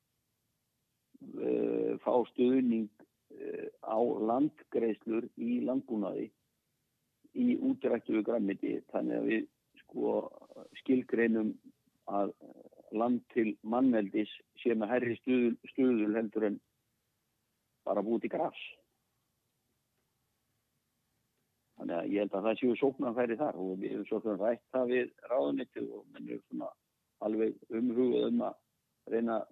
uh, 1.44 1.92
fá 2.04 2.14
stuðning 2.32 2.90
uh, 2.98 3.68
á 3.86 3.98
landgreislur 4.30 5.28
í 5.36 5.60
landbúnaði 5.64 6.28
í 7.34 7.56
útirættu 7.68 8.18
við 8.18 8.26
græmiti 8.28 8.76
þannig 8.92 9.20
að 9.20 9.28
við 9.30 9.48
sko 9.82 10.14
skilgreinum 10.80 11.50
að 12.06 12.32
land 12.94 13.24
til 13.34 13.54
mannveldis 13.62 14.30
sé 14.62 14.74
með 14.76 14.92
herri 14.94 15.18
stuðul, 15.18 15.54
stuðul 15.72 16.14
heldur 16.14 16.48
en 16.50 16.58
bara 17.84 18.04
búið 18.04 18.26
til 18.26 18.34
grafs 18.36 18.64
Þannig 21.74 21.96
að 21.96 22.12
ég 22.14 22.22
held 22.22 22.34
að 22.38 22.46
það 22.46 22.58
séu 22.60 22.74
sóknarfæri 22.78 23.36
þar 23.40 23.56
og 23.60 23.72
við 23.80 23.94
erum 23.94 24.06
svolítið 24.08 24.42
rætt 24.44 24.62
það 24.74 24.90
við 24.92 25.08
ráðunitti 25.30 25.82
og 25.84 26.04
menn 26.14 26.28
er 26.30 26.42
svona 26.44 26.68
alveg 27.26 27.74
umhugað 27.80 28.28
um 28.28 28.44
að 28.46 28.54
reyna 29.14 29.38
að 29.40 29.48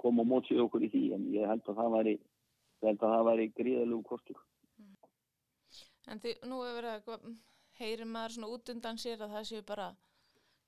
koma 0.00 0.24
og 0.24 0.30
mótsið 0.30 0.62
okkur 0.64 0.86
í 0.86 0.90
því 0.94 1.02
en 1.16 1.28
ég 1.34 1.50
held 1.50 1.68
að 1.68 1.78
það 1.80 1.94
væri, 1.94 2.14
væri 3.28 3.46
gríðalög 3.60 4.02
kostur. 4.08 4.40
Mm. 6.04 6.12
En 6.12 6.20
því 6.20 6.34
nú 6.48 6.60
hefur 6.62 6.80
verið 6.80 7.10
að 7.14 7.28
heyri 7.80 8.04
maður 8.08 8.36
svona 8.36 8.52
út 8.54 8.72
undan 8.74 9.00
sér 9.00 9.24
að 9.24 9.36
það 9.36 9.48
séu 9.50 9.64
bara 9.66 9.88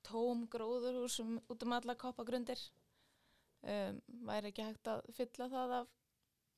tóm 0.06 0.46
gróðurhúsum 0.50 1.38
út 1.50 1.62
um 1.66 1.74
alla 1.76 1.96
koppagrundir. 1.98 2.60
Um, 3.66 4.00
væri 4.28 4.52
ekki 4.52 4.62
hægt 4.62 4.88
að 4.88 5.06
fylla 5.16 5.48
það 5.50 5.76
af 5.80 5.92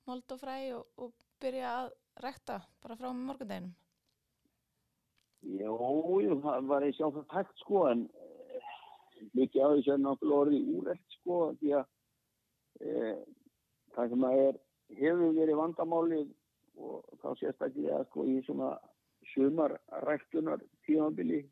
mold 0.09 0.33
og 0.35 0.41
fræ 0.41 0.57
og, 0.77 0.87
og 0.97 1.13
byrja 1.41 1.75
að 1.83 1.93
rekta 2.25 2.59
bara 2.83 2.97
frá 2.99 3.13
morgundeginum? 3.15 3.75
Jó, 5.59 5.75
það 6.43 6.67
var 6.69 6.87
ég 6.87 6.97
sjálf 6.97 7.15
það 7.21 7.29
takt 7.33 7.61
sko 7.63 7.85
en 7.93 8.07
eh, 8.19 8.73
mikið 9.39 9.65
af 9.65 9.75
þessu 9.77 9.93
er 9.95 10.01
náttúrulega 10.03 10.41
orðið 10.45 10.73
úrrekt 10.75 11.19
sko 11.19 11.37
því 11.61 11.75
að 11.79 11.85
e, 12.83 13.13
það 13.95 14.11
sem 14.13 14.27
að 14.29 14.41
er 14.47 14.59
hefur 14.99 15.37
verið 15.37 15.61
vandamáli 15.61 16.21
og 16.79 17.19
þá 17.23 17.29
sérstaklega 17.41 18.03
sko 18.09 18.25
í 18.31 18.39
svona 18.47 18.73
sumarræktunar 19.33 20.63
tímabili 20.87 21.43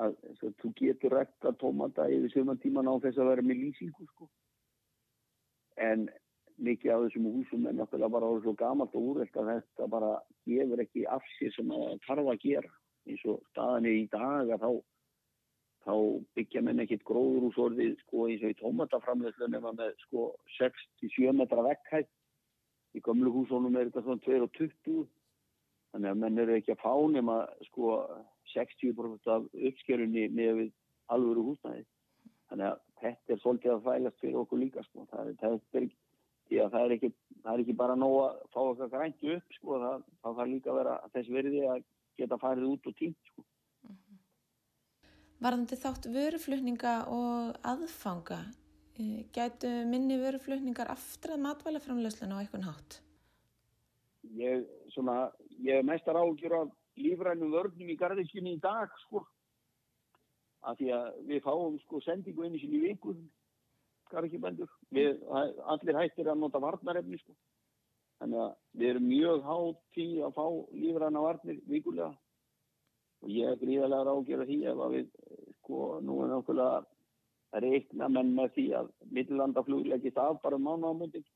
að 0.00 0.16
svo, 0.38 0.50
þú 0.60 0.72
getur 0.80 1.14
rækta 1.18 1.54
tómata 1.60 2.06
yfir 2.10 2.32
sumartíman 2.32 2.90
á 2.90 2.94
þess 3.02 3.20
að 3.20 3.30
vera 3.30 3.46
með 3.46 3.60
lýsingu 3.62 4.06
sko. 4.10 4.28
En 5.78 6.08
mikið 6.62 6.94
af 6.94 7.04
þessum 7.04 7.28
húsum 7.34 7.68
er 7.68 7.76
náttúrulega 7.78 8.14
bara 8.14 8.32
svo 8.42 8.54
gamalt 8.58 8.94
og 8.94 9.06
úrrekt 9.12 9.36
að 9.38 9.52
þetta 9.52 9.90
bara 9.90 10.10
gefur 10.46 10.82
ekki 10.84 11.06
af 11.10 11.22
sér 11.36 11.54
sem 11.54 11.70
að 11.74 11.94
þarf 12.06 12.32
að 12.32 12.42
gera. 12.46 12.74
Eins 13.08 13.24
og 13.28 13.40
staðan 13.52 13.88
er 13.90 13.96
í 14.00 14.04
dag 14.12 14.52
að 14.54 14.64
þá, 14.64 14.70
þá 15.86 15.94
byggja 16.38 16.62
menn 16.64 16.84
ekkit 16.84 17.06
gróður 17.08 17.48
úr 17.48 17.56
sorðið 17.58 17.96
sko 18.04 18.28
eins 18.28 18.44
og 18.44 18.54
í 18.54 18.60
tómataframleyslu 18.62 19.50
nema 19.50 19.74
með 19.76 19.96
sko 20.06 20.28
6-7 20.58 21.34
metra 21.36 21.66
vekkhætt 21.66 22.10
í 22.94 23.02
gamlu 23.04 23.32
húsónum 23.34 23.76
er 23.76 23.90
þetta 23.90 24.04
svona 24.04 24.22
2,20 24.26 25.04
þannig 25.94 26.10
að 26.10 26.20
menn 26.22 26.40
eru 26.42 26.56
ekki 26.58 26.74
að 26.74 26.82
fá 26.82 26.94
nema 27.14 27.40
sko 27.68 27.96
60% 28.54 29.30
af 29.34 29.46
uppskerunni 29.70 30.28
með 30.34 30.56
við 30.60 30.72
alvöru 31.14 31.48
húsnæði 31.50 31.84
þannig 32.50 32.70
að 32.70 32.80
þetta 33.02 33.34
er 33.34 33.42
svolítið 33.42 33.74
að 33.74 33.84
fælast 33.88 34.20
fyrir 34.22 34.40
okkur 34.42 34.62
líka 34.62 34.84
sko 34.88 35.06
það 35.10 35.30
er, 35.30 35.36
það 35.40 35.56
er, 35.80 35.88
það 36.50 36.78
er, 36.80 36.94
ekki, 36.96 37.10
það 37.42 37.52
er 37.54 37.64
ekki 37.64 37.76
bara 37.82 37.98
nóg 37.98 38.16
að 38.24 38.42
fá 38.54 38.60
okkar 38.62 38.92
grænt 38.94 39.26
upp 39.36 39.58
sko 39.58 39.80
það, 39.84 40.06
þarf 40.26 40.50
líka 40.52 40.72
að 40.72 40.80
vera 40.80 40.96
þess 41.14 41.34
verði 41.38 41.64
að 41.70 41.84
geta 42.20 42.38
farið 42.38 42.68
út 42.70 42.90
og 42.90 42.98
tínt 42.98 43.30
sko. 43.30 43.44
-hmm. 43.44 44.18
Varðandi 45.44 45.80
þátt 45.80 46.10
vöruflutninga 46.14 46.94
og 47.10 47.56
aðfanga 47.62 48.44
gætu 49.34 49.70
minni 49.90 50.16
vöruflutningar 50.20 50.90
aftrað 50.92 51.42
matvælaframlöslun 51.42 52.34
á 52.34 52.38
eitthvað 52.38 52.68
hátt? 52.68 53.00
Ég, 54.38 54.66
svona, 54.94 55.32
ég 55.58 55.82
mestar 55.84 56.16
ágjur 56.16 56.54
af 56.60 56.68
lífrænum 56.96 57.50
vörnum 57.52 57.90
í 57.90 57.96
garðinskinni 57.98 58.54
í 58.54 58.60
dag 58.62 58.92
sko. 59.06 59.24
Af 60.64 60.78
því 60.78 60.92
að 60.96 61.08
við 61.28 61.42
fáum 61.44 61.80
sko 61.82 62.00
sendingu 62.00 62.46
einu 62.46 62.60
sinni 62.60 62.78
í 62.78 62.84
viku 62.92 63.16
garðinskinbendur 64.12 64.70
allir 65.74 65.98
hættir 65.98 66.30
að 66.30 66.40
nota 66.40 66.62
varnarefni 66.62 67.18
sko. 67.18 67.34
Þannig 68.22 68.40
að 68.44 68.52
við 68.78 68.90
erum 68.92 69.08
mjög 69.10 69.46
hátt 69.48 69.98
í 69.98 70.08
að 70.22 70.36
fá 70.38 70.46
lífræna 70.70 71.24
varnir 71.24 71.60
vikulega. 71.68 72.12
Og 73.24 73.30
ég 73.32 73.50
er 73.50 73.58
gríðarlega 73.58 74.06
ráðgjör 74.06 74.42
að 74.44 74.50
því 74.50 74.58
ef 74.70 74.82
að 74.84 74.94
við, 74.94 75.06
sko, 75.58 75.78
nú 76.04 76.18
er 76.22 76.30
náttúrulega 76.30 76.93
reikna 77.62 78.08
menn 78.10 78.34
með 78.34 78.52
því 78.56 78.66
að 78.80 78.90
mittilandaflug 79.14 79.86
leggist 79.86 80.18
af 80.18 80.40
bara 80.42 80.58
um 80.58 80.66
mánuðamundin 80.66 81.26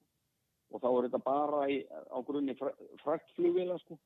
og 0.68 0.82
þá 0.82 0.88
er 0.90 1.06
þetta 1.06 1.20
bara 1.24 1.60
í, 1.70 1.78
á 1.88 2.18
grunni 2.26 2.54
fraktflugvila, 3.02 3.78
sko. 3.84 3.98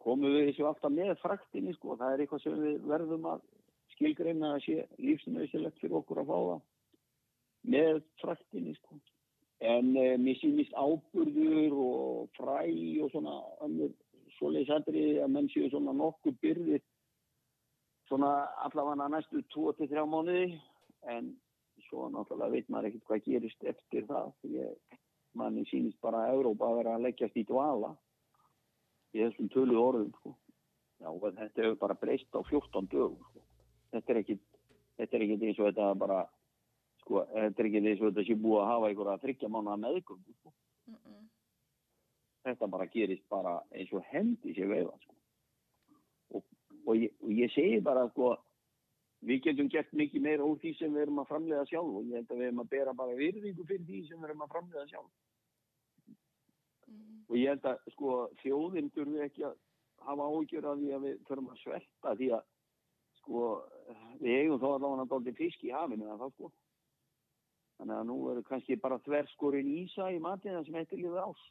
Komum 0.00 0.32
við 0.32 0.46
þessu 0.48 0.68
alltaf 0.68 0.92
með 0.94 1.12
fraktinni, 1.20 1.74
sko, 1.76 1.96
það 2.00 2.14
er 2.14 2.22
eitthvað 2.24 2.44
sem 2.44 2.60
við 2.62 2.76
verðum 2.88 3.26
að 3.28 3.42
skilgreina 3.94 4.54
að 4.54 4.62
sé 4.64 4.76
lífsnauðsilegt 4.96 5.80
fyrir 5.82 5.98
okkur 6.00 6.22
að 6.22 6.30
fá 6.30 6.36
það 6.38 6.62
með 7.74 8.00
fraktinni, 8.22 8.76
sko. 8.78 9.00
En 9.60 9.90
e, 9.92 10.06
mér 10.16 10.38
sýnist 10.40 10.72
áburður 10.72 11.76
og 11.84 12.30
fræ 12.38 12.62
og 13.04 13.10
svona 13.12 13.36
svoleiðis 14.38 14.72
aðrið 14.72 15.20
að 15.20 15.34
menn 15.34 15.50
séu 15.52 15.68
svona 15.68 15.92
nokkuð 15.98 16.38
byrði 16.40 16.80
svona 18.08 18.30
allavega 18.64 19.10
næstu 19.12 19.42
2-3 19.52 20.06
mánuði 20.08 20.46
en 21.02 21.32
svo 21.88 22.08
náttúrulega 22.12 22.52
veit 22.54 22.68
maður 22.68 22.90
ekkert 22.90 23.06
hvað 23.08 23.24
gerist 23.26 23.64
eftir 23.72 24.06
það 24.08 24.32
ég, 24.52 24.98
manni 25.38 25.64
sínist 25.70 26.00
bara 26.04 26.24
að 26.26 26.36
Európa 26.36 26.68
að 26.68 26.78
vera 26.80 26.94
að 26.96 27.06
leggjast 27.06 27.38
í 27.40 27.44
dvala 27.48 27.94
í 29.14 29.22
þessum 29.22 29.50
tölu 29.50 29.78
orðum 29.80 30.10
sko. 30.18 30.34
Já, 31.00 31.08
þetta 31.10 31.64
hefur 31.64 31.78
bara 31.80 31.96
breyst 31.98 32.36
á 32.36 32.40
14 32.44 32.90
dögum 32.92 33.22
sko. 33.30 33.44
þetta 33.94 34.12
er 34.12 34.20
ekkit 34.20 34.42
þetta 35.00 35.16
er 35.16 35.24
ekkit 35.26 35.46
eins 35.48 35.60
og 35.60 35.70
þetta 35.70 35.86
bara 36.02 36.18
sko, 37.00 37.24
þetta 37.32 37.62
er 37.62 37.70
ekkit 37.70 37.88
eins 37.90 38.02
og 38.02 38.10
þetta 38.10 38.26
sé 38.28 38.36
búið 38.36 38.60
að 38.60 38.70
hafa 38.70 38.90
einhverja 38.90 39.22
þryggja 39.24 39.50
mánu 39.54 39.72
að 39.72 39.82
meðgum 39.86 40.20
sko. 40.26 40.52
mm 40.90 40.98
-mm. 40.98 41.24
þetta 42.44 42.70
bara 42.76 42.90
gerist 42.92 43.26
bara 43.28 43.56
eins 43.72 43.92
og 43.92 44.04
hendi 44.12 44.54
sér 44.54 44.68
veiða 44.74 44.98
sko. 45.00 45.14
og, 46.34 46.44
og, 46.84 46.94
ég, 46.96 47.16
og 47.22 47.32
ég 47.32 47.52
segi 47.54 47.80
bara 47.80 48.08
sko 48.12 48.36
við 49.20 49.42
getum 49.44 49.68
gert 49.72 49.90
mikið 49.92 50.22
meira 50.24 50.46
úr 50.46 50.60
því 50.60 50.74
sem 50.78 50.94
við 50.94 51.06
erum 51.06 51.20
að 51.22 51.32
framlega 51.32 51.66
sjálf 51.68 51.98
og 51.98 52.06
ég 52.08 52.20
held 52.20 52.30
að 52.30 52.40
við 52.40 52.46
erum 52.46 52.62
að 52.62 52.70
bera 52.74 52.94
bara 53.00 53.18
virðingu 53.18 53.66
fyrir 53.68 53.88
því 53.88 54.00
sem 54.06 54.20
við 54.20 54.30
erum 54.30 54.46
að 54.46 54.54
framlega 54.54 54.86
sjálf. 54.92 55.10
Mm. 56.90 57.18
og 57.28 57.36
ég 57.38 57.52
held 57.52 57.68
að 57.70 57.92
sko 57.94 58.14
þjóðinn 58.40 58.94
þurfi 58.94 59.20
ekki 59.26 59.44
að 59.50 59.58
hafa 60.08 60.30
ágjör 60.32 60.70
að 60.70 60.80
því 60.80 60.94
að 60.96 61.04
við 61.04 61.20
þurfum 61.28 61.52
að 61.52 61.60
svelta 61.60 62.16
því 62.16 62.30
að 62.38 62.48
sko 63.20 63.44
við 64.22 64.34
eigum 64.38 64.60
þá 64.62 64.68
allavega 64.70 64.98
náttúrulega 65.02 65.38
fisk 65.38 65.64
í 65.68 65.72
hafinu 65.74 66.08
það 66.08 66.34
sko? 66.34 66.52
Þannig 67.80 67.96
að 67.96 68.08
nú 68.08 68.16
verður 68.26 68.48
kannski 68.48 68.76
bara 68.80 69.00
þverskorinn 69.04 69.70
ísa 69.84 70.10
í 70.12 70.18
matina 70.20 70.64
sem 70.64 70.76
heitir 70.76 71.00
lífið 71.00 71.22
ás 71.24 71.44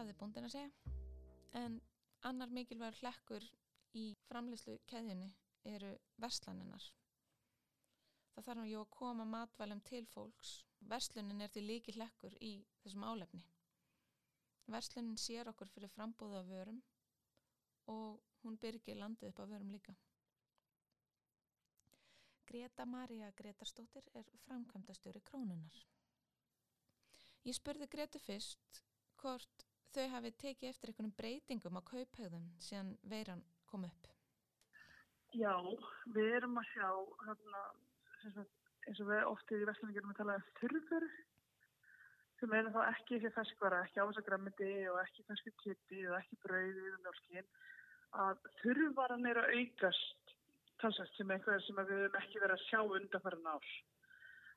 hafði 0.00 0.16
búndin 0.16 0.48
að 0.48 0.54
segja. 0.56 0.96
En 1.60 1.80
annar 2.28 2.52
mikilvægur 2.54 2.98
hlekkur 3.02 3.46
í 3.98 4.06
framleyslu 4.28 4.78
keðjunni 4.90 5.30
eru 5.68 5.92
verslanennar. 6.22 6.84
Það 8.34 8.46
þarf 8.46 8.60
nú 8.60 8.80
að 8.80 8.90
koma 8.96 9.26
matvælum 9.28 9.80
til 9.84 10.06
fólks. 10.08 10.52
Verslunin 10.90 11.44
er 11.44 11.50
því 11.52 11.64
líki 11.66 11.92
hlekkur 11.96 12.36
í 12.40 12.52
þessum 12.82 13.04
álefni. 13.04 13.42
Verslunin 14.70 15.18
sér 15.20 15.50
okkur 15.50 15.68
fyrir 15.68 15.92
frambúða 15.92 16.44
vörum 16.48 16.78
og 17.92 18.20
hún 18.44 18.56
byrgir 18.62 18.96
landið 18.96 19.32
upp 19.32 19.42
á 19.42 19.50
vörum 19.50 19.72
líka. 19.74 19.96
Greta 22.50 22.86
Maria 22.86 23.30
Gretarstóttir 23.36 24.06
er 24.14 24.30
framkvæmdastjóri 24.46 25.20
krónunar. 25.26 25.76
Ég 27.44 27.56
spurði 27.56 27.86
Gretu 27.90 28.18
fyrst 28.22 28.80
hvort 29.20 29.69
þau 29.94 30.06
hafi 30.14 30.30
tekið 30.42 30.70
eftir 30.70 30.92
einhvern 30.92 31.14
breytingum 31.18 31.78
á 31.78 31.82
kauphauðum 31.90 32.46
síðan 32.62 32.94
veiran 33.12 33.42
kom 33.70 33.86
upp? 33.88 34.10
Já, 35.38 35.54
við 36.14 36.36
erum 36.40 36.58
að 36.58 36.70
sjá 36.72 36.88
hérna, 37.26 37.64
eins 38.88 39.02
og 39.02 39.10
við 39.10 39.26
oftið 39.30 39.62
í 39.62 39.68
vestlunum 39.68 39.96
gerum 39.96 40.14
að 40.14 40.22
tala 40.22 40.38
um 40.40 40.48
þurfur 40.60 41.06
sem 42.40 42.54
er 42.56 42.70
þá 42.72 42.80
ekki 42.86 43.18
fyrir 43.20 43.34
ferskvara, 43.36 43.82
ekki 43.84 44.00
ásagræmiti 44.00 44.72
og 44.90 44.98
ekki 45.02 45.26
ferskvið 45.28 45.56
kitti 45.62 46.04
og 46.08 46.16
ekki 46.18 46.38
brauði 46.44 46.86
og 46.94 47.02
mjölkin 47.04 47.50
að 48.24 48.46
þurfvaran 48.62 49.28
er 49.30 49.42
að 49.42 49.56
aukast 49.58 50.34
talsast 50.80 51.18
sem 51.18 51.30
eitthvað 51.30 51.60
sem 51.66 51.80
við 51.82 51.90
hefum 52.06 52.20
ekki 52.22 52.40
verið 52.42 52.56
að 52.56 52.66
sjá 52.66 52.80
undanfæra 52.80 53.54
ár. 53.54 53.68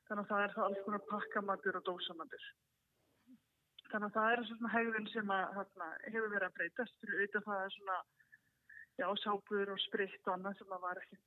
Þannig 0.08 0.22
að 0.24 0.30
það 0.30 0.44
er 0.44 0.54
það 0.54 0.66
alls 0.68 0.84
konar 0.86 1.04
pakkamatur 1.10 1.78
og 1.78 1.84
dósamatur. 1.88 2.46
Þannig 3.94 4.08
að 4.10 4.16
það 4.18 4.32
er 4.34 4.40
svona 4.48 4.70
hegðun 4.72 5.04
sem 5.06 5.28
að, 5.30 5.42
hérna, 5.54 5.88
hefur 6.08 6.30
verið 6.32 6.44
að 6.48 6.54
breytast 6.56 6.96
fyrir 6.98 7.18
auðvitað 7.20 7.44
það 7.46 7.60
er 7.64 7.74
svona 7.74 7.98
já, 8.98 9.04
sápur 9.22 9.70
og 9.70 9.82
spritt 9.84 10.26
og 10.26 10.32
annað 10.32 10.56
sem 10.58 10.72
að 10.74 10.82
var 10.82 11.00
ekki 11.02 11.18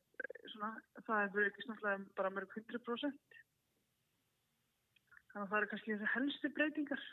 svona, 0.51 0.71
það 1.07 1.29
verið 1.37 1.47
ekki 1.47 1.63
svona 1.63 1.93
bara 2.17 2.31
mörg 2.35 2.57
100%. 2.59 3.37
Þannig 5.29 5.45
að 5.45 5.47
það 5.53 5.57
eru 5.61 5.69
kannski 5.71 5.93
þessi 5.93 6.11
helstu 6.17 6.51
breytingar. 6.57 7.07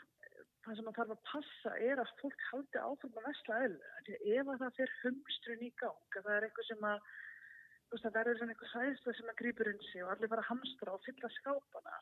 Það 0.65 0.77
sem 0.81 0.91
að 0.91 0.99
þarf 0.99 1.15
að 1.15 1.23
passa 1.31 1.73
er 1.87 2.03
að 2.03 2.13
fólk 2.19 2.45
haldi 2.49 2.83
áfram 2.83 3.17
að 3.21 3.27
vesla 3.29 3.63
eðlu. 3.69 4.19
Ef 4.35 4.51
að 4.51 4.61
það 4.65 4.77
fyrir 4.81 4.95
humstrun 5.05 5.65
í 5.69 5.71
gang, 5.79 6.19
að 6.19 6.27
það 6.27 6.35
er 6.35 6.49
eitthvað 6.49 6.69
sem 6.73 6.87
að 6.91 7.09
það 7.95 8.15
verður 8.19 8.39
svona 8.41 8.57
eitthvað 8.57 8.75
sæðslega 8.75 9.17
sem 9.21 9.31
að 9.31 9.41
grýpur 9.45 9.71
inn 9.71 9.83
sig 9.87 10.03
og 10.03 10.11
allir 10.17 10.35
fara 10.35 10.43
að 10.43 10.51
hamstra 10.51 10.97
og 10.99 11.03
fylla 11.07 11.35
skápana 11.39 11.99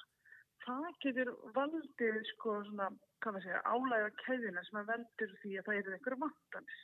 það 0.63 0.89
getur 1.03 1.31
valdið 1.55 2.19
sko 2.33 2.57
svona, 2.67 2.89
hvað 3.23 3.35
maður 3.35 3.45
segja, 3.45 3.61
álæga 3.73 4.09
keðina 4.23 4.63
sem 4.67 4.79
að 4.81 4.91
veldur 4.91 5.33
því 5.41 5.55
að 5.59 5.69
það 5.69 5.79
eru 5.79 5.95
einhverju 5.95 6.19
vantanis. 6.23 6.83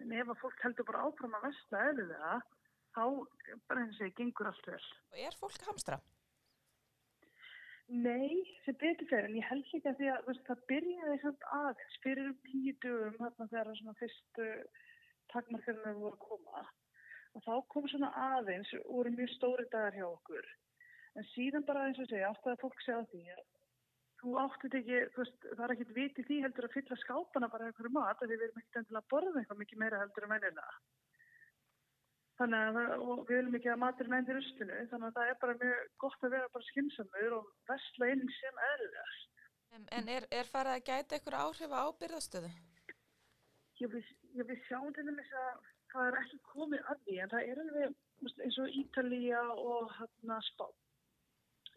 En 0.00 0.14
ef 0.16 0.32
að 0.32 0.40
fólk 0.40 0.64
heldur 0.64 0.88
bara 0.88 1.02
áfram 1.08 1.36
að 1.38 1.44
vestla 1.48 1.82
eða 1.90 2.06
það, 2.12 2.46
þá 2.96 3.04
bara 3.70 3.84
og 3.84 3.98
það 3.98 4.14
gengur 4.20 4.50
allt 4.50 4.70
vel. 4.72 4.80
Er 5.26 5.38
fólk 5.40 5.68
hamstra? 5.68 6.00
Nei, 7.90 8.38
sem 8.64 8.76
betur 8.78 9.08
fyrir, 9.10 9.26
en 9.26 9.38
ég 9.38 9.48
held 9.50 9.66
ekki 9.66 9.90
að 9.90 9.96
því 9.98 10.10
að 10.12 10.26
veist, 10.28 10.44
það 10.46 10.66
byrjaði 10.70 11.16
samt 11.24 11.46
aðeins 11.56 11.96
fyrir 12.04 12.28
um 12.30 12.36
tíu 12.46 12.74
dögum 12.84 13.16
þarna 13.18 13.48
þegar 13.50 13.72
svona 13.80 13.96
fyrstu 13.98 14.50
takmarkarnir 15.32 15.98
voru 15.98 16.14
að 16.14 16.22
koma. 16.26 16.62
Og 17.34 17.42
þá 17.46 17.52
kom 17.74 17.88
svona 17.90 18.10
aðeins, 18.30 18.70
voru 18.86 19.10
mjög 19.14 19.32
stóri 19.34 19.66
dagar 19.74 19.98
hjá 19.98 20.06
okkur 20.06 20.46
en 21.18 21.26
síðan 21.34 21.66
bara 21.66 21.86
eins 21.88 21.98
og 22.02 22.08
segja, 22.10 22.28
alltaf 22.30 22.54
að 22.54 22.62
fólk 22.64 22.84
segja 22.84 23.06
því 23.10 23.24
að 23.34 23.46
þú 24.20 24.32
áttið 24.42 24.76
ekki, 24.80 24.98
þú 25.14 25.22
veist, 25.22 25.46
það 25.48 25.62
er 25.64 25.74
ekkit 25.74 25.92
vitið 25.96 26.26
því 26.28 26.38
heldur 26.44 26.66
að 26.66 26.74
fylla 26.76 26.98
skápana 27.00 27.48
bara 27.52 27.68
einhverju 27.68 27.92
mat 27.94 28.20
að 28.20 28.32
við 28.34 28.44
erum 28.46 28.60
ekkit 28.60 28.80
endilega 28.80 29.02
að 29.02 29.12
borða 29.14 29.40
eitthvað 29.40 29.60
mikið 29.62 29.80
meira 29.82 30.00
heldur 30.02 30.26
en 30.26 30.34
vennilega. 30.34 30.74
Þannig 32.40 32.60
að 32.60 32.76
við 33.28 33.34
viljum 33.36 33.56
ekki 33.58 33.70
að 33.72 33.80
maturinn 33.80 34.16
endur 34.16 34.40
ustinu, 34.40 34.76
þannig 34.92 35.08
að 35.08 35.16
það 35.16 35.30
er 35.30 35.40
bara 35.40 35.56
mjög 35.62 35.80
gott 36.04 36.26
að 36.26 36.34
vera 36.36 36.52
bara 36.54 36.68
skynnsamur 36.68 37.36
og 37.38 37.50
vestla 37.68 38.10
inn 38.14 38.24
sem 38.36 38.62
eðlugast. 38.68 39.42
En 39.96 40.12
er, 40.16 40.28
er 40.34 40.48
farið 40.50 40.76
að 40.76 40.86
gæta 40.88 41.16
einhverju 41.16 41.42
áhrif 41.46 41.74
á 41.76 41.80
ábyrðastöðu? 41.88 42.52
Ég 43.80 43.92
vil 44.48 44.60
sjá 44.66 44.80
til 44.96 45.06
þess 45.08 45.36
að 45.40 45.68
það 45.92 46.06
er 46.06 46.20
ekki 46.20 46.40
komið 46.50 46.88
að 46.92 47.04
því, 47.04 47.18
en 47.24 47.32
það 47.32 47.50
er 47.50 47.60
alveg 47.64 48.40
eins 48.44 48.58
og 48.60 48.74
Ítalija 48.82 49.44
og 49.56 49.92
hérna 49.96 50.40
spátt 50.50 50.89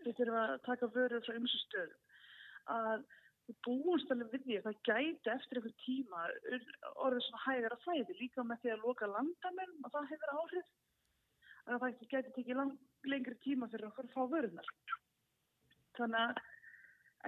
við 0.06 0.18
þurfum 0.20 0.39
að 0.44 0.56
taka 0.68 0.89
vörður 0.96 1.26
frá 1.26 1.38
ymsu 1.39 1.62
stöðum. 1.66 2.02
Að 2.78 3.06
við 3.48 3.60
búumst 3.68 4.12
alveg 4.13 4.32
við 4.34 4.46
því 4.46 4.58
að 4.60 4.68
það 4.70 4.82
gæti 4.89 5.34
eftir 5.36 5.60
einhver 5.60 5.78
tíma 5.84 6.26
orðið 6.94 7.26
svona 7.28 7.44
hægara 7.46 7.82
flæði 7.84 8.20
líka 8.22 8.48
með 8.48 8.63
því 8.63 8.74
að 8.76 8.86
loka 8.88 9.12
landamenn 9.12 9.80
og 9.84 9.96
það 9.96 10.12
hefur 10.13 10.36
áhrif. 10.38 10.70
Að 11.63 11.80
það 11.80 11.89
ekki 11.89 12.12
gæti 12.12 12.36
tekið 12.36 12.60
lang, 12.60 12.78
lengri 13.08 13.39
tíma 13.44 13.72
fyrir 13.72 13.89
okkur 13.89 14.08
að 14.10 14.16
fá 14.16 14.24
vörðunar 14.32 14.72
þannig 15.98 16.20
að 16.20 16.42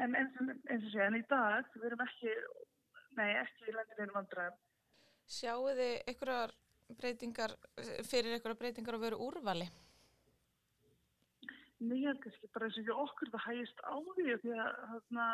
en 0.04 0.16
eins 0.20 0.86
og 0.86 0.92
sé 0.92 1.04
en 1.06 1.18
í 1.20 1.24
dag 1.30 1.68
við 1.76 1.88
erum 1.90 2.04
ekki 2.06 2.36
nei 3.16 3.32
ekki 3.40 3.70
í 3.70 3.76
landinu 3.76 4.16
vandræðum. 4.16 4.62
Sjáu 5.32 5.70
þið 5.72 5.94
einhverjar 6.12 6.54
breytingar 7.00 7.56
fyrir 8.06 8.36
einhverjar 8.36 8.60
breytingar 8.60 8.98
að 8.98 9.06
vera 9.08 9.22
úrvali? 9.28 9.70
Nýjar 11.84 12.18
kannski 12.24 12.48
bara 12.54 12.68
eins 12.70 12.78
og 12.78 12.84
ekki 12.84 12.96
okkur 13.04 13.32
það 13.34 13.46
hægist 13.46 13.82
á 13.84 13.96
því 14.16 14.36
því 14.44 14.54
að 14.64 14.78
þarna, 14.92 15.26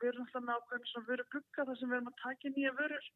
við 0.00 0.08
erum 0.10 0.24
alltaf 0.24 0.42
með 0.46 0.56
ákveðin 0.56 0.90
svona 0.90 1.08
vöru 1.10 1.26
glukka 1.34 1.66
þar 1.68 1.78
sem 1.78 1.90
við 1.90 1.96
erum 1.98 2.10
að 2.10 2.22
taka 2.22 2.52
nýja 2.56 2.72
vörur. 2.80 3.06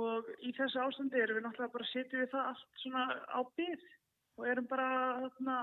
Og 0.00 0.30
í 0.46 0.50
þessu 0.58 0.82
ástandi 0.82 1.22
erum 1.22 1.38
við 1.38 1.46
náttúrulega 1.46 1.76
bara 1.76 1.90
setjum 1.90 2.24
við 2.24 2.32
það 2.34 2.50
allt 2.50 2.82
svona 2.82 3.04
á 3.30 3.40
byrð 3.60 3.86
og 4.40 4.50
erum 4.50 4.68
bara 4.70 4.90
þarna, 5.22 5.56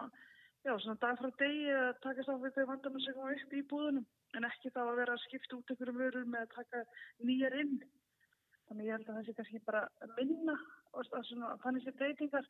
já 0.67 0.73
svona 0.77 1.01
dag 1.03 1.19
frá 1.19 1.29
degi 1.41 1.69
að 1.75 2.01
takast 2.05 2.31
á 2.31 2.35
því 2.35 2.53
þau 2.55 2.65
vandarna 2.71 3.03
sem 3.03 3.17
koma 3.17 3.35
upp 3.35 3.53
í 3.53 3.67
búðunum. 3.71 4.07
En 4.35 4.47
ekki 4.47 4.71
þá 4.75 4.81
að 4.83 4.97
vera 5.01 5.15
að 5.15 5.23
skipta 5.23 5.55
út 5.55 5.71
einhverju 5.71 5.99
vörur 5.99 6.27
með 6.27 6.47
að 6.47 6.55
taka 6.55 6.83
nýjar 7.27 7.59
inn. 7.59 7.77
Þannig 8.67 8.87
ég 8.87 8.97
held 8.97 9.09
að 9.09 9.19
það 9.19 9.27
sé 9.27 9.35
kannski 9.37 9.63
bara 9.67 9.83
minna 10.17 10.57
og 10.91 11.11
þannig 11.63 11.85
sé 11.85 11.93
breytingar 11.95 12.47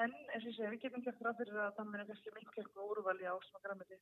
En 0.00 0.12
eins 0.32 0.44
og 0.44 0.48
ég 0.48 0.56
segi, 0.56 0.68
við 0.72 0.82
getum 0.86 1.02
gert 1.04 1.20
ráð 1.20 1.40
fyrir 1.42 1.58
að 1.60 1.74
það 1.76 1.88
meina 1.92 2.04
kannski 2.08 2.30
mikið 2.32 2.60
eitthvað 2.62 2.92
úrvali 2.94 3.26
á 3.28 3.34
svona 3.44 3.64
græmiti. 3.66 3.98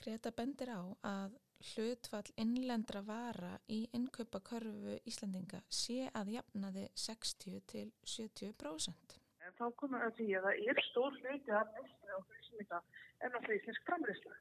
Greta 0.00 0.32
bendir 0.34 0.72
á 0.74 0.82
að 1.06 1.36
hlutfall 1.70 2.32
innlendra 2.42 3.02
vara 3.06 3.52
í 3.70 3.84
innkaupakörfu 3.96 4.96
Íslandinga 5.10 5.60
sé 5.70 6.08
að 6.20 6.32
jafnaði 6.34 6.88
60 7.04 7.62
til 7.70 7.86
70%. 8.14 9.14
En 9.46 9.54
þá 9.60 9.64
komum 9.78 10.00
við 10.00 10.08
að 10.08 10.18
því 10.18 10.26
að 10.38 10.48
það 10.48 10.66
er 10.72 10.82
stór 10.88 11.20
hluti 11.20 11.54
af 11.60 11.70
nýstinu 11.76 12.18
og 12.18 12.34
Íslandinga 12.40 12.80
en 13.24 13.38
á 13.38 13.40
íslensk 13.56 13.86
framriðsla. 13.90 14.40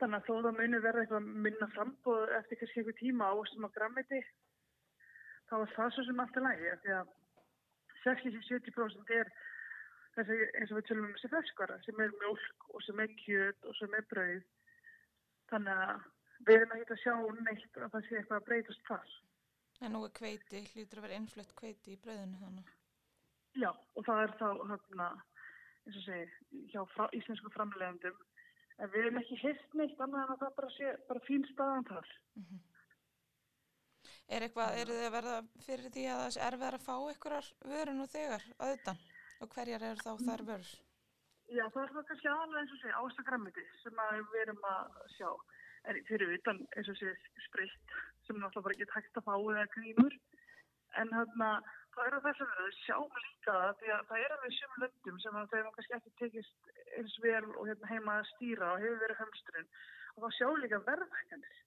Þannig 0.00 0.18
að 0.18 0.26
þó 0.26 0.34
það 0.46 0.58
muni 0.58 0.80
verða 0.84 1.04
eitthvað 1.04 1.28
minna 1.46 1.68
frambóð 1.72 2.34
eftir 2.40 2.60
kannski 2.60 2.82
eitthvað 2.82 2.98
tíma 3.00 3.30
á 3.30 3.34
þessum 3.38 3.68
að 3.68 3.76
græmiti, 3.78 4.20
þá 5.48 5.54
er 5.60 5.72
það 5.76 5.94
svo 5.94 6.04
sem 6.08 6.20
allt 6.24 6.36
er 6.36 6.44
lægi, 6.44 6.74
því 6.82 6.96
að 6.98 7.14
60-70% 8.06 9.14
er 9.20 9.32
þessi 10.16 10.36
eins 10.56 10.72
og 10.72 10.78
við 10.78 10.88
tölum 10.88 11.08
um 11.08 11.14
þessi 11.16 11.32
ferskvara 11.32 11.78
sem 11.84 12.00
er 12.00 12.14
mjölk 12.22 12.68
og 12.72 12.84
sem 12.86 13.00
er 13.04 13.16
kjöt 13.22 13.68
og 13.68 13.76
sem 13.78 13.96
er 13.98 14.06
brauð 14.12 14.44
þannig 15.50 15.84
að 15.86 16.06
við 16.46 16.60
erum 16.60 16.74
að 16.76 17.00
sjá 17.02 17.14
neitt 17.46 17.78
að 17.80 17.92
það 17.92 18.06
sé 18.08 18.18
eitthvað 18.18 18.38
að 18.40 18.46
breytast 18.50 18.88
þar. 18.88 19.14
En 19.84 19.92
nú 19.92 20.02
er 20.06 20.12
kveiti, 20.16 20.62
hlýtur 20.72 21.00
að 21.00 21.06
vera 21.06 21.18
innflutt 21.20 21.52
kveiti 21.58 21.94
í 21.94 22.00
bröðinu 22.00 22.40
þannig. 22.40 22.70
Já, 23.56 23.70
og 23.72 24.06
það 24.06 24.22
er 24.22 24.32
þá, 24.40 24.48
hérna, 24.70 25.08
eins 25.84 25.98
og 26.00 26.06
segi, 26.06 26.62
hjá 26.72 26.80
frá, 26.94 27.04
íslensku 27.16 27.52
framlegandum. 27.54 28.16
En 28.76 28.92
við 28.92 29.06
erum 29.06 29.20
ekki 29.20 29.38
heilt 29.40 29.76
neitt 29.76 30.00
annað 30.00 30.24
en 30.24 30.34
að 30.34 30.42
það 30.44 30.56
bara 30.60 30.72
sé 30.76 30.94
bara 31.08 31.24
fín 31.28 31.44
staðan 31.52 31.86
þar. 31.88 32.10
Mm 32.36 32.46
-hmm. 32.48 32.64
Er 34.26 34.42
eitthvað, 34.42 34.76
eru 34.82 34.94
þið 34.96 35.04
að 35.06 35.12
verða 35.14 35.34
fyrir 35.62 35.92
því 35.94 36.04
að 36.10 36.20
það 36.22 36.36
er 36.36 36.46
erfið 36.46 36.76
að 36.76 36.84
fá 36.86 36.94
einhverjar 36.96 37.50
vörun 37.72 38.02
og 38.02 38.08
þegar 38.10 38.46
auðvitað? 38.58 39.04
Og 39.44 39.52
hverjar 39.52 39.84
eru 39.86 40.02
þá 40.02 40.24
þar 40.26 40.42
vörur? 40.48 40.72
Já, 41.46 41.62
það 41.70 41.82
er 41.82 41.92
það 41.94 42.06
kannski 42.08 42.30
aðalega 42.32 42.62
eins 42.62 42.72
og 42.74 42.80
segja 42.80 43.02
ástagræmiti 43.02 43.64
sem 43.84 44.00
við 44.32 44.40
erum 44.42 44.64
að 44.66 44.96
sjá. 45.14 45.28
En 45.86 46.00
fyrir 46.08 46.32
utan 46.34 46.58
eins 46.74 46.90
og 46.90 46.98
segja 46.98 47.44
sprit 47.44 47.94
sem 48.26 48.40
náttúrulega 48.42 48.64
bara 48.66 48.74
ekki 48.74 48.96
hægt 48.96 49.20
að 49.20 49.26
fá 49.28 49.34
eða 49.36 49.66
grímur. 49.76 50.16
En 50.98 51.12
hérna, 51.14 51.50
það 51.94 52.08
er 52.08 52.16
að 52.16 52.26
þess 52.26 52.42
að 52.42 52.50
vera 52.50 52.66
að 52.66 52.80
sjá 52.80 52.98
líka 53.22 53.54
það 53.60 53.78
því 53.78 53.92
að 53.94 54.04
það 54.10 54.24
er 54.24 54.34
alveg 54.36 54.56
sem 54.56 54.76
löndum 54.82 55.22
sem 55.22 55.38
að 55.38 55.54
þeim 55.54 55.70
kannski 55.76 55.96
ekki 56.00 56.14
tekist 56.22 56.74
eins 56.98 57.16
vel 57.22 57.44
og 57.52 57.62
hérna 57.70 57.92
heima 57.92 58.18
að 58.18 58.28
stýra 58.32 58.72
og 58.72 58.82
hefur 58.82 59.02
verið 59.04 59.22
hömsturinn. 59.22 59.70
Og 60.16 60.26
þá 60.26 60.38
sjá 60.40 60.48
líka 60.64 60.82
verðvækjandir. 60.90 61.62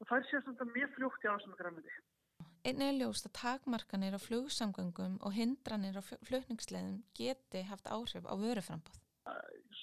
Og 0.00 0.08
það 0.08 0.18
er 0.18 0.28
sérstaklega 0.30 0.76
mjög 0.76 0.94
fljókt 0.96 1.24
í 1.24 1.32
ástagræmiti. 1.32 1.96
Einnig 2.66 2.88
er 2.90 2.98
ljóst 3.00 3.28
að 3.28 3.36
takmarkanir 3.40 4.18
á 4.18 4.20
flugsamgöngum 4.20 5.18
og 5.22 5.32
hindranir 5.32 5.98
á 5.98 6.02
flutningsleðum 6.02 7.02
geti 7.14 7.62
haft 7.70 7.86
áhrif 7.86 8.26
á 8.26 8.34
vöruframbóð 8.34 9.02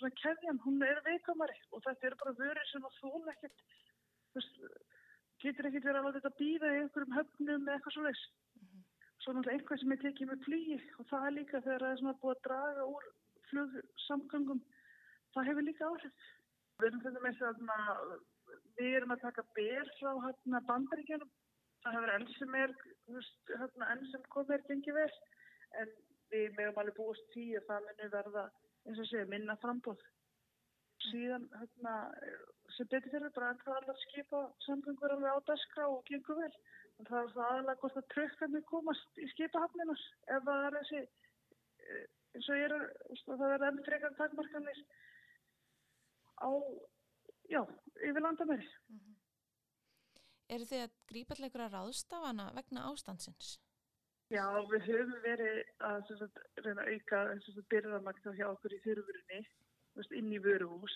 svona 0.04 0.16
keðjan, 0.20 0.60
hún 0.66 0.82
er 0.84 1.00
veikamari 1.06 1.56
og 1.72 1.84
þetta 1.86 2.10
er 2.10 2.16
bara 2.20 2.36
vörið 2.40 2.70
sem 2.70 2.88
að 2.88 2.98
þól 3.00 3.30
ekkert 3.34 3.64
getur 5.44 5.68
ekkert 5.70 5.88
verið 5.88 6.00
að 6.00 6.06
láta 6.08 6.20
þetta 6.20 6.40
býða 6.40 6.72
í 6.72 6.80
einhverjum 6.82 7.16
höfnum 7.18 7.68
eða 7.68 7.76
eitthvað 7.78 7.96
svo 7.96 8.04
leiðs 8.04 8.24
mm 8.28 8.68
-hmm. 8.68 8.84
svo 9.24 9.34
náttúrulega 9.34 9.58
einhvað 9.58 9.82
sem 9.82 9.94
er 9.96 10.02
tekið 10.04 10.30
með 10.32 10.46
flýi 10.48 10.78
og 11.00 11.10
það 11.12 11.28
er 11.28 11.36
líka 11.38 11.64
þegar 11.66 11.86
það 11.86 11.92
er 11.92 12.00
svona 12.02 12.20
búið 12.22 12.36
að 12.36 12.44
draga 12.48 12.84
úr 12.94 13.10
flugsamgöngum 13.50 14.62
það 15.34 15.48
hefur 15.50 15.68
líka 15.68 15.90
áhrif 15.90 16.16
við 16.80 16.88
erum 16.88 17.04
þetta 17.06 17.24
með 17.26 17.40
þess 17.40 17.48
að 17.50 18.16
við 18.80 18.98
erum 19.00 19.16
að 19.16 19.26
taka 19.28 19.46
bér 19.58 19.90
frá 20.00 20.12
hérna 20.26 20.64
bandaríkjanum 20.70 21.32
það 21.84 21.96
hefur 21.98 22.14
enn 22.16 22.28
sem 22.38 22.58
er 22.60 22.74
hérna, 23.12 23.92
enn 23.92 24.04
sem 24.12 24.26
komir 24.36 24.64
gengið 24.70 25.00
vel. 25.00 25.14
En 25.82 25.94
við 26.34 26.58
meðum 26.58 26.80
alveg 26.82 26.98
búist 26.98 27.32
því 27.34 27.48
að 27.60 27.68
það 27.70 27.88
munir 27.88 28.14
verða 28.14 28.44
eins 28.88 29.00
og 29.00 29.10
segja 29.10 29.30
minna 29.32 29.56
frambóð 29.62 30.02
síðan 31.10 31.46
hérna 31.60 31.94
sem 32.78 32.88
betur 32.92 33.12
fyrir 33.12 33.34
bara 33.36 33.52
en 33.52 33.60
það 33.64 33.80
alveg 33.80 34.00
skipa 34.06 34.42
samgöngur 34.66 35.16
alveg 35.16 35.36
á 35.36 35.48
daskra 35.50 35.90
og 35.92 36.04
gengur 36.10 36.40
vel. 36.40 36.54
En 37.00 37.10
það 37.10 37.20
er 37.20 37.32
það 37.36 37.50
aðalega 37.50 37.82
gott 37.84 38.00
að 38.00 38.10
trökkarnir 38.14 38.66
komast 38.70 39.22
í 39.22 39.30
skipahafninar 39.34 40.04
ef 40.38 40.48
það 40.48 40.68
er 40.68 40.78
þessi 40.80 41.02
eh, 41.04 42.06
eins 42.38 42.50
og 42.50 42.62
ég 42.62 42.76
er 42.78 42.88
það 43.28 43.56
er 43.58 43.68
enn 43.70 43.84
frekar 43.88 44.18
takmarkanir 44.20 44.84
á 46.40 46.50
já, 47.54 47.62
yfir 48.10 48.22
landamæri 48.26 48.68
mm 48.68 49.00
-hmm. 49.00 49.14
Eru 50.54 50.66
þið 50.70 50.82
að 50.86 50.96
grípa 51.10 51.36
til 51.36 51.46
einhverja 51.46 51.74
ráðstafana 51.74 52.46
vegna 52.56 52.88
ástandsins? 52.90 53.60
Já, 54.34 54.46
við 54.72 54.82
höfum 54.90 55.22
verið 55.24 55.58
að 55.88 56.08
sagt, 56.20 56.40
reyna 56.66 56.82
að 56.82 56.92
auka 56.94 57.20
byrðamagna 57.72 58.34
hjá 58.38 58.48
okkur 58.50 58.74
í 58.74 58.84
þurfurunni 58.86 59.42
inn 60.20 60.34
í 60.34 60.40
vöruhús 60.46 60.96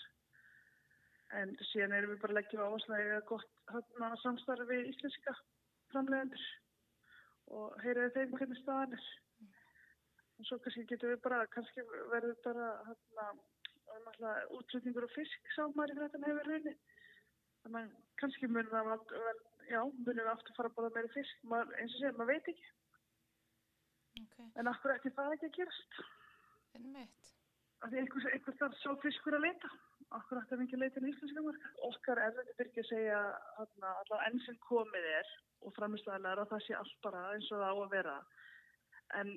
en 1.38 1.52
síðan 1.70 1.92
erum 1.92 2.14
við 2.14 2.20
bara 2.22 2.32
að 2.34 2.38
leggja 2.38 2.64
á 2.64 2.72
áslægi 2.74 3.10
að 3.16 3.26
gott 3.30 3.50
hana, 3.68 4.16
samstarfi 4.22 4.66
við 4.70 4.90
íslenska 4.92 5.34
framlegendur 5.92 6.44
og 7.58 7.76
heyriði 7.84 8.14
þeim 8.16 8.36
hvernig 8.38 8.60
staðan 8.62 8.96
er 8.96 9.04
og 10.38 10.48
svo 10.48 10.58
kannski 10.64 10.86
getum 10.88 11.12
við 11.12 11.22
bara 11.26 11.44
kannski 11.54 11.84
verður 12.12 12.36
bara 12.44 12.68
hérna, 12.88 13.28
útlutningur 14.58 15.06
og 15.08 15.14
fisk 15.14 15.52
sámar 15.56 15.92
í 15.92 15.98
þetta 15.98 16.24
hefur 16.26 16.50
raunni 16.52 16.74
þannig 17.62 17.84
að 17.84 17.94
kannski 18.22 18.50
munum 18.50 18.72
við 18.72 18.92
að 18.94 19.06
já, 19.68 19.80
munum 19.84 20.24
við 20.24 20.32
aftur 20.32 20.56
fara 20.56 20.72
að 20.72 20.76
bóða 20.78 20.94
meiri 20.96 21.14
fisk 21.14 21.48
maður, 21.52 21.74
eins 21.78 21.94
og 21.96 22.02
sér, 22.02 22.18
maður 22.18 22.34
veit 22.34 22.52
ekki 22.54 22.68
Okay. 24.26 24.46
En 24.58 24.70
akkur 24.70 24.94
ætti 24.94 25.12
það 25.14 25.34
ekki 25.36 25.48
að 25.48 25.58
gerast? 25.58 25.98
En 26.78 26.88
meitt? 26.94 27.28
Af 27.84 27.92
því 27.92 28.00
einhvers, 28.02 28.26
einhvers 28.32 28.58
þarf 28.58 28.80
svo 28.80 28.94
fiskur 29.04 29.36
að 29.38 29.44
leita. 29.46 29.70
Akkur 30.16 30.40
ætti 30.40 30.56
að 30.56 30.62
fengja 30.62 30.78
að 30.78 30.82
leita 30.84 31.02
í 31.02 31.12
íslenska 31.12 31.44
marka. 31.44 31.70
Okkar 31.88 32.22
er 32.24 32.34
þetta 32.38 32.66
ekki 32.66 32.82
að 32.82 32.90
segja 32.90 33.20
allavega 33.62 34.20
enn 34.26 34.42
sem 34.46 34.58
komið 34.64 35.08
er 35.12 35.32
og 35.66 35.74
framistæðilega 35.76 36.44
að 36.44 36.52
það 36.54 36.64
sé 36.66 36.76
allt 36.78 36.98
bara 37.06 37.24
eins 37.34 37.50
og 37.52 37.62
það 37.62 37.70
á 37.70 37.76
að 37.84 37.94
vera. 37.94 38.16
En 39.20 39.32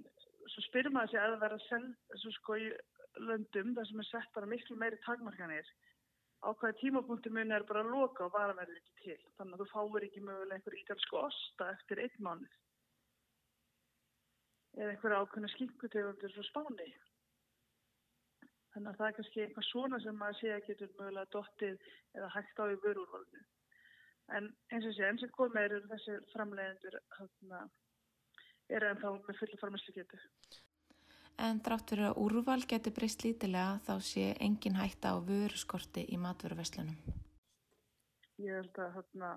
svo 0.54 0.66
spyrir 0.68 0.96
maður 0.96 1.14
sig 1.14 1.22
að 1.22 1.38
það 1.44 1.58
selð 1.68 2.28
sko 2.38 2.58
í 2.58 2.72
löndum 3.20 3.76
þar 3.76 3.90
sem 3.90 4.04
er 4.04 4.10
sett 4.10 4.34
bara 4.36 4.50
miklu 4.50 4.78
meiri 4.80 5.00
takmarkanir 5.06 5.68
á 6.42 6.50
hvaða 6.50 6.78
tímapunkti 6.80 7.30
muni 7.30 7.54
er 7.54 7.68
bara 7.70 7.84
að 7.84 7.94
loka 7.94 8.26
og 8.26 8.34
vara 8.34 8.56
verður 8.58 8.80
ekki 8.80 8.98
til. 9.04 9.20
Þannig 9.38 9.54
að 9.56 9.62
þú 9.62 9.68
fáir 9.74 10.08
ekki 10.08 10.26
mögulega 10.26 10.58
einhver 10.58 10.78
ítalsku 10.80 11.20
osta 11.22 11.70
eftir 11.76 12.02
einn 12.06 12.28
mánuð 12.28 12.58
eða 14.80 14.92
einhverja 14.94 15.24
ákveðna 15.24 15.50
skynkutegundir 15.52 16.34
frá 16.36 16.46
spáni. 16.48 16.88
Þannig 18.72 18.90
að 18.92 19.00
það 19.00 19.08
er 19.08 19.16
kannski 19.18 19.42
eitthvað 19.44 19.68
svona 19.68 20.00
sem 20.00 20.18
maður 20.18 20.38
sé 20.40 20.52
að 20.56 20.68
getur 20.70 20.94
mögulega 21.00 21.32
dottið 21.36 21.90
eða 22.16 22.30
hægt 22.38 22.62
á 22.62 22.66
í 22.72 22.78
vörúrvalinu. 22.86 23.44
En 24.38 24.48
eins 24.72 24.88
og 24.88 24.96
sé, 24.96 25.08
eins 25.10 25.26
og 25.28 25.34
komið 25.36 25.66
eru 25.68 25.82
þessi 25.92 26.18
framlegendur 26.32 26.96
hérna, 27.18 27.66
er 28.72 28.88
ennþá 28.88 29.12
með 29.18 29.42
fulli 29.42 29.60
farmæslu 29.60 29.96
getu. 29.98 30.20
En 31.40 31.62
drátt 31.66 31.90
fyrir 31.90 32.12
að 32.12 32.20
úrval 32.22 32.60
getur 32.70 32.94
breyst 32.94 33.24
lítilega 33.26 33.80
þá 33.88 33.96
sé 34.06 34.28
engin 34.40 34.78
hætta 34.78 35.16
á 35.16 35.18
vöruskorti 35.24 36.04
í 36.12 36.20
matvöruveslunum? 36.22 36.98
Ég 38.42 38.58
held 38.58 38.78
að 38.82 38.96
hérna, 38.98 39.30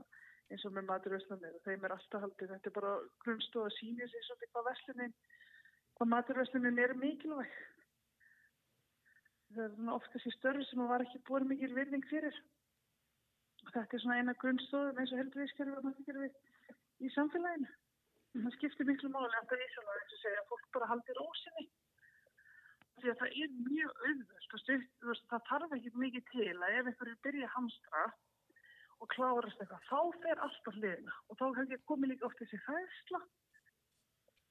eins 0.52 0.64
og 0.64 0.74
með 0.76 0.88
maturveslanir 0.90 1.56
þeim 1.64 1.84
er 1.84 1.94
alltaf 1.96 2.24
haldið, 2.24 2.52
þetta 2.54 2.70
er 2.70 2.76
bara 2.78 2.92
grunnstóð 3.24 3.68
að 3.68 3.76
sína 3.78 4.08
sér 4.08 4.26
svolítið 4.26 4.52
hvað 4.52 4.68
veslunin 4.70 5.14
hvað 5.94 6.10
maturveslunin 6.10 6.82
er 6.84 6.94
mikilvæg. 6.98 7.54
Það 9.54 9.64
er 9.64 9.92
ofta 9.94 10.20
sér 10.22 10.36
störri 10.38 10.66
sem 10.66 10.82
var 10.90 11.04
ekki 11.04 11.22
búin 11.28 11.46
mikil 11.50 11.70
virðing 11.76 12.06
fyrir. 12.10 12.40
Þetta 13.70 13.96
er 13.96 14.02
svona 14.02 14.18
eina 14.20 14.34
grunnstóð 14.42 14.98
eins 14.98 15.12
og 15.14 15.20
helduvískerfi 15.22 15.76
og 15.78 15.86
maturkerfi 15.88 16.30
í 17.04 17.12
samfélaginu. 17.14 17.70
Það 18.34 18.56
skiptir 18.56 18.88
miklu 18.88 19.12
máli 19.14 19.30
að 19.30 19.48
það 19.52 19.56
er 19.58 19.66
eins 19.68 19.78
og 20.16 20.22
segja 20.24 20.42
að 20.42 20.50
fólk 20.50 20.70
bara 20.74 20.90
haldir 20.90 21.22
ósinni 21.22 21.68
því 23.04 23.12
að 23.12 23.20
það 23.20 23.38
er 23.44 23.56
mjög 23.68 24.04
auðvöld 24.08 25.24
það 25.30 25.48
þarf 25.50 25.74
ekki 25.76 25.94
mikið 26.02 26.28
til 26.32 26.52
að 26.54 26.76
ef 26.78 26.90
einhverju 26.90 27.16
byrja 27.26 27.50
hamstra 27.54 28.04
og 29.02 29.10
klárast 29.12 29.60
eitthvað, 29.60 29.88
þá 29.90 30.00
fer 30.24 30.42
alltaf 30.46 30.78
hliðina 30.78 31.16
og 31.28 31.38
þá 31.40 31.46
hefði 31.58 31.80
komið 31.90 32.12
líka 32.12 32.28
oft 32.28 32.40
þessi 32.40 32.60
fæsla 32.64 33.20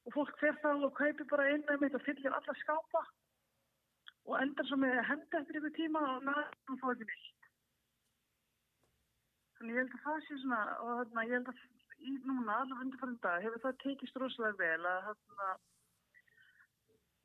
og 0.03 0.15
fólk 0.17 0.39
fer 0.41 0.57
þá 0.61 0.71
og 0.75 0.95
kaupir 0.99 1.29
bara 1.31 1.49
inn 1.53 1.63
með 1.69 1.85
mitt 1.85 1.97
og 1.97 2.05
fyllir 2.05 2.37
alla 2.37 2.55
skápa 2.61 3.03
og 4.27 4.35
endar 4.39 4.67
svo 4.69 4.79
með 4.79 4.97
að 4.99 5.09
henda 5.11 5.39
eftir 5.39 5.59
ykkur 5.59 5.75
tíma 5.77 6.01
og 6.13 6.27
næðum 6.27 6.79
þá 6.81 6.85
ekki 6.93 7.07
neitt. 7.09 7.47
Þannig 9.57 9.75
ég 9.75 9.81
held 9.81 9.95
að 9.97 10.05
það 10.05 10.21
sé 10.27 10.39
svona, 10.43 10.61
og 10.83 10.91
þarna 10.99 11.25
ég 11.27 11.35
held 11.37 11.51
að 11.51 11.63
í 12.03 12.13
núna, 12.27 12.59
alveg 12.59 12.83
undirfærum 12.85 13.19
dag, 13.23 13.43
hefur 13.43 13.63
það 13.63 13.79
tekist 13.83 14.19
rosalega 14.19 14.59
vel 14.59 14.87
að 14.91 15.09
þarna 15.09 15.49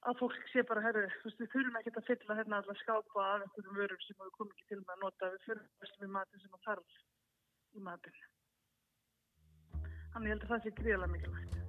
að 0.08 0.20
fólk 0.22 0.48
sé 0.52 0.64
bara, 0.68 0.82
herru, 0.84 1.04
þú 1.20 1.28
veist, 1.28 1.40
við 1.42 1.52
þurfum 1.54 1.78
ekki 1.80 1.92
að 1.94 2.08
fylla 2.08 2.38
hérna 2.38 2.60
allar 2.62 2.80
skápa 2.80 3.26
af 3.26 3.44
einhverjum 3.44 3.78
vörum 3.82 4.02
sem 4.06 4.20
við 4.22 4.34
komum 4.38 4.54
ekki 4.54 4.68
til 4.70 4.80
með 4.80 4.94
að 4.94 5.04
nota, 5.04 5.30
við 5.34 5.46
þurfum 5.46 6.04
við 6.04 6.12
matin 6.16 6.44
sem 6.44 6.58
að 6.58 6.66
þarf 6.68 6.98
í 7.76 7.86
matin. 7.90 8.20
Þannig 10.12 10.30
ég 10.30 10.36
held 10.36 10.46
að 10.46 10.52
það 10.54 10.64
sé 10.64 10.76
gríðilega 10.80 11.14
mikilvægt. 11.14 11.67